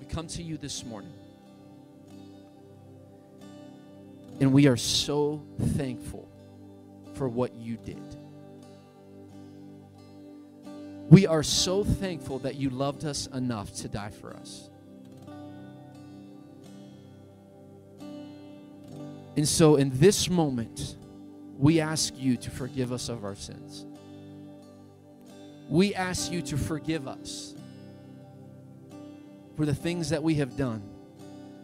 we 0.00 0.06
come 0.06 0.26
to 0.26 0.42
you 0.42 0.56
this 0.56 0.84
morning. 0.84 1.12
And 4.40 4.52
we 4.52 4.66
are 4.66 4.76
so 4.76 5.42
thankful 5.58 6.28
for 7.14 7.28
what 7.28 7.54
you 7.54 7.76
did. 7.76 8.16
We 11.08 11.26
are 11.26 11.42
so 11.42 11.84
thankful 11.84 12.40
that 12.40 12.56
you 12.56 12.68
loved 12.68 13.04
us 13.04 13.28
enough 13.28 13.72
to 13.76 13.88
die 13.88 14.10
for 14.10 14.34
us. 14.34 14.68
And 19.36 19.46
so, 19.46 19.76
in 19.76 19.90
this 19.98 20.28
moment, 20.28 20.96
we 21.58 21.80
ask 21.80 22.14
you 22.16 22.36
to 22.38 22.50
forgive 22.50 22.92
us 22.92 23.08
of 23.08 23.24
our 23.24 23.34
sins. 23.34 23.86
We 25.68 25.94
ask 25.94 26.32
you 26.32 26.42
to 26.42 26.56
forgive 26.56 27.06
us 27.06 27.54
for 29.56 29.64
the 29.64 29.74
things 29.74 30.10
that 30.10 30.22
we 30.22 30.34
have 30.34 30.56
done 30.56 30.82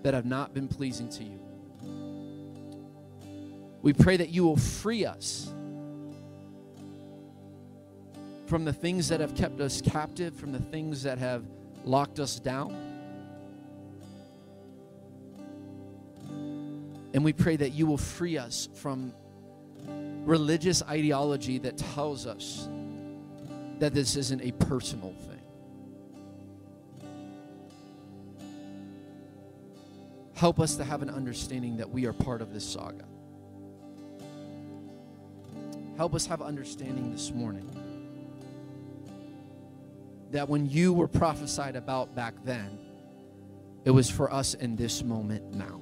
that 0.02 0.14
have 0.14 0.26
not 0.26 0.54
been 0.54 0.68
pleasing 0.68 1.08
to 1.10 1.24
you. 1.24 1.41
We 3.82 3.92
pray 3.92 4.16
that 4.16 4.30
you 4.30 4.44
will 4.44 4.56
free 4.56 5.04
us 5.04 5.52
from 8.46 8.64
the 8.64 8.72
things 8.72 9.08
that 9.08 9.20
have 9.20 9.34
kept 9.34 9.60
us 9.60 9.80
captive, 9.80 10.36
from 10.36 10.52
the 10.52 10.60
things 10.60 11.02
that 11.02 11.18
have 11.18 11.44
locked 11.84 12.20
us 12.20 12.38
down. 12.38 12.70
And 17.12 17.24
we 17.24 17.32
pray 17.32 17.56
that 17.56 17.72
you 17.72 17.86
will 17.86 17.98
free 17.98 18.38
us 18.38 18.68
from 18.74 19.12
religious 20.24 20.82
ideology 20.82 21.58
that 21.58 21.76
tells 21.76 22.26
us 22.26 22.68
that 23.80 23.92
this 23.92 24.14
isn't 24.14 24.42
a 24.42 24.52
personal 24.52 25.12
thing. 25.12 25.40
Help 30.34 30.60
us 30.60 30.76
to 30.76 30.84
have 30.84 31.02
an 31.02 31.10
understanding 31.10 31.76
that 31.78 31.90
we 31.90 32.06
are 32.06 32.12
part 32.12 32.40
of 32.40 32.52
this 32.52 32.64
saga. 32.64 33.04
Help 35.96 36.14
us 36.14 36.26
have 36.26 36.42
understanding 36.42 37.12
this 37.12 37.30
morning 37.30 37.68
that 40.30 40.48
when 40.48 40.68
you 40.68 40.92
were 40.92 41.08
prophesied 41.08 41.76
about 41.76 42.14
back 42.14 42.34
then, 42.44 42.78
it 43.84 43.90
was 43.90 44.08
for 44.08 44.32
us 44.32 44.54
in 44.54 44.76
this 44.76 45.02
moment 45.02 45.54
now. 45.54 45.80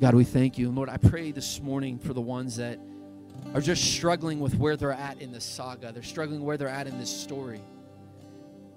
God, 0.00 0.14
we 0.14 0.24
thank 0.24 0.58
you. 0.58 0.68
And 0.68 0.76
Lord, 0.76 0.88
I 0.88 0.96
pray 0.96 1.32
this 1.32 1.60
morning 1.60 1.98
for 1.98 2.12
the 2.12 2.20
ones 2.20 2.56
that 2.56 2.78
are 3.54 3.60
just 3.60 3.82
struggling 3.84 4.40
with 4.40 4.56
where 4.56 4.76
they're 4.76 4.92
at 4.92 5.20
in 5.20 5.32
the 5.32 5.40
saga. 5.40 5.92
They're 5.92 6.02
struggling 6.02 6.44
where 6.44 6.56
they're 6.56 6.68
at 6.68 6.86
in 6.86 6.98
this 6.98 7.14
story. 7.14 7.60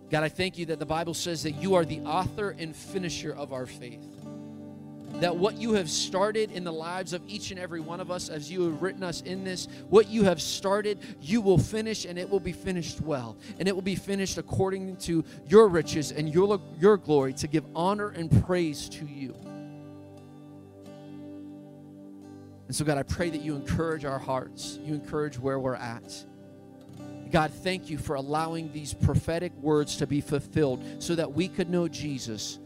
God, 0.09 0.23
I 0.23 0.29
thank 0.29 0.57
you 0.57 0.65
that 0.67 0.79
the 0.79 0.85
Bible 0.85 1.13
says 1.13 1.43
that 1.43 1.51
you 1.51 1.75
are 1.75 1.85
the 1.85 1.99
author 2.01 2.55
and 2.57 2.75
finisher 2.75 3.33
of 3.35 3.51
our 3.51 3.65
faith. 3.65 4.03
That 5.13 5.35
what 5.35 5.55
you 5.55 5.73
have 5.73 5.89
started 5.89 6.51
in 6.51 6.63
the 6.63 6.71
lives 6.71 7.13
of 7.13 7.21
each 7.27 7.51
and 7.51 7.59
every 7.59 7.79
one 7.79 7.99
of 7.99 8.11
us, 8.11 8.29
as 8.29 8.51
you 8.51 8.63
have 8.63 8.81
written 8.81 9.03
us 9.03 9.21
in 9.21 9.43
this, 9.43 9.67
what 9.89 10.09
you 10.09 10.23
have 10.23 10.41
started, 10.41 10.99
you 11.21 11.41
will 11.41 11.57
finish 11.57 12.05
and 12.05 12.19
it 12.19 12.29
will 12.29 12.39
be 12.39 12.51
finished 12.51 13.01
well. 13.01 13.37
And 13.57 13.67
it 13.67 13.73
will 13.73 13.81
be 13.81 13.95
finished 13.95 14.37
according 14.37 14.97
to 14.97 15.23
your 15.47 15.69
riches 15.69 16.11
and 16.11 16.31
your, 16.31 16.61
your 16.79 16.97
glory 16.97 17.33
to 17.33 17.47
give 17.47 17.65
honor 17.75 18.09
and 18.09 18.45
praise 18.45 18.89
to 18.89 19.05
you. 19.05 19.33
And 22.67 22.75
so, 22.75 22.83
God, 22.83 22.97
I 22.97 23.03
pray 23.03 23.29
that 23.29 23.41
you 23.41 23.55
encourage 23.55 24.03
our 24.03 24.19
hearts, 24.19 24.77
you 24.83 24.93
encourage 24.93 25.39
where 25.39 25.57
we're 25.57 25.75
at. 25.75 26.25
God, 27.31 27.51
thank 27.51 27.89
you 27.89 27.97
for 27.97 28.15
allowing 28.15 28.71
these 28.71 28.93
prophetic 28.93 29.53
words 29.57 29.97
to 29.97 30.07
be 30.07 30.21
fulfilled 30.21 30.83
so 30.99 31.15
that 31.15 31.33
we 31.33 31.47
could 31.47 31.69
know 31.69 31.87
Jesus 31.87 32.59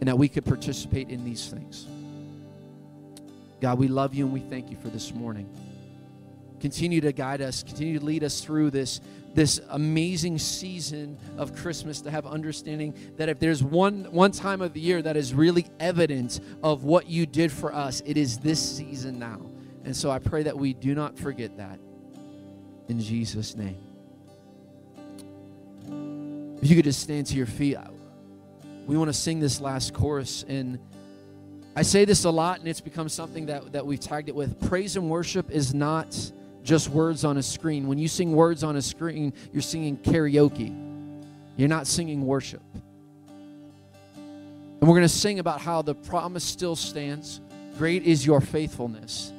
and 0.00 0.08
that 0.08 0.16
we 0.16 0.28
could 0.28 0.44
participate 0.44 1.08
in 1.10 1.24
these 1.24 1.48
things. 1.48 1.86
God, 3.60 3.78
we 3.78 3.88
love 3.88 4.14
you 4.14 4.24
and 4.24 4.32
we 4.32 4.40
thank 4.40 4.70
you 4.70 4.76
for 4.76 4.88
this 4.88 5.12
morning. 5.12 5.48
Continue 6.60 7.00
to 7.00 7.12
guide 7.12 7.40
us, 7.40 7.62
continue 7.62 7.98
to 7.98 8.04
lead 8.04 8.24
us 8.24 8.40
through 8.40 8.70
this, 8.70 9.00
this 9.34 9.60
amazing 9.70 10.38
season 10.38 11.16
of 11.36 11.54
Christmas 11.54 12.00
to 12.00 12.10
have 12.10 12.26
understanding 12.26 12.94
that 13.16 13.28
if 13.28 13.38
there's 13.38 13.62
one, 13.62 14.04
one 14.10 14.32
time 14.32 14.60
of 14.60 14.72
the 14.72 14.80
year 14.80 15.00
that 15.02 15.16
is 15.16 15.34
really 15.34 15.66
evidence 15.78 16.40
of 16.62 16.84
what 16.84 17.08
you 17.08 17.26
did 17.26 17.52
for 17.52 17.72
us, 17.72 18.02
it 18.06 18.16
is 18.16 18.38
this 18.38 18.60
season 18.60 19.18
now. 19.18 19.40
And 19.84 19.96
so 19.96 20.10
I 20.10 20.18
pray 20.18 20.42
that 20.44 20.56
we 20.56 20.74
do 20.74 20.94
not 20.94 21.16
forget 21.18 21.56
that 21.58 21.78
in 22.88 23.00
Jesus' 23.00 23.54
name. 23.54 23.76
If 26.60 26.68
you 26.68 26.74
could 26.74 26.84
just 26.84 27.00
stand 27.00 27.26
to 27.28 27.36
your 27.36 27.46
feet, 27.46 27.76
we 28.88 28.96
want 28.96 29.08
to 29.08 29.14
sing 29.14 29.38
this 29.38 29.60
last 29.60 29.92
chorus. 29.92 30.46
And 30.48 30.78
I 31.76 31.82
say 31.82 32.06
this 32.06 32.24
a 32.24 32.30
lot, 32.30 32.58
and 32.58 32.66
it's 32.66 32.80
become 32.80 33.10
something 33.10 33.46
that, 33.46 33.72
that 33.72 33.86
we've 33.86 34.00
tagged 34.00 34.30
it 34.30 34.34
with. 34.34 34.58
Praise 34.66 34.96
and 34.96 35.10
worship 35.10 35.50
is 35.50 35.74
not 35.74 36.16
just 36.64 36.88
words 36.88 37.22
on 37.22 37.36
a 37.36 37.42
screen. 37.42 37.86
When 37.86 37.98
you 37.98 38.08
sing 38.08 38.32
words 38.32 38.64
on 38.64 38.76
a 38.76 38.82
screen, 38.82 39.34
you're 39.52 39.62
singing 39.62 39.98
karaoke, 39.98 40.74
you're 41.56 41.68
not 41.68 41.86
singing 41.86 42.26
worship. 42.26 42.62
And 44.16 44.80
we're 44.80 44.96
going 44.96 45.02
to 45.02 45.08
sing 45.08 45.38
about 45.38 45.60
how 45.60 45.82
the 45.82 45.94
promise 45.94 46.44
still 46.44 46.74
stands. 46.74 47.42
Great 47.76 48.04
is 48.04 48.24
your 48.24 48.40
faithfulness 48.40 49.32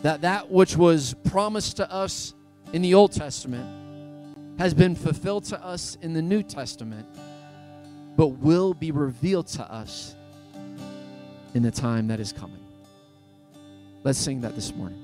that 0.00 0.20
that 0.20 0.50
which 0.50 0.76
was 0.76 1.14
promised 1.24 1.78
to 1.78 1.90
us 1.90 2.34
in 2.72 2.82
the 2.82 2.92
Old 2.92 3.12
Testament 3.12 3.84
has 4.58 4.74
been 4.74 4.94
fulfilled 4.94 5.44
to 5.44 5.62
us 5.64 5.96
in 6.02 6.12
the 6.12 6.22
New 6.22 6.42
Testament, 6.42 7.06
but 8.16 8.28
will 8.28 8.74
be 8.74 8.90
revealed 8.90 9.46
to 9.48 9.62
us 9.70 10.14
in 11.54 11.62
the 11.62 11.70
time 11.70 12.08
that 12.08 12.20
is 12.20 12.32
coming. 12.32 12.64
Let's 14.02 14.18
sing 14.18 14.40
that 14.42 14.54
this 14.54 14.74
morning. 14.74 15.03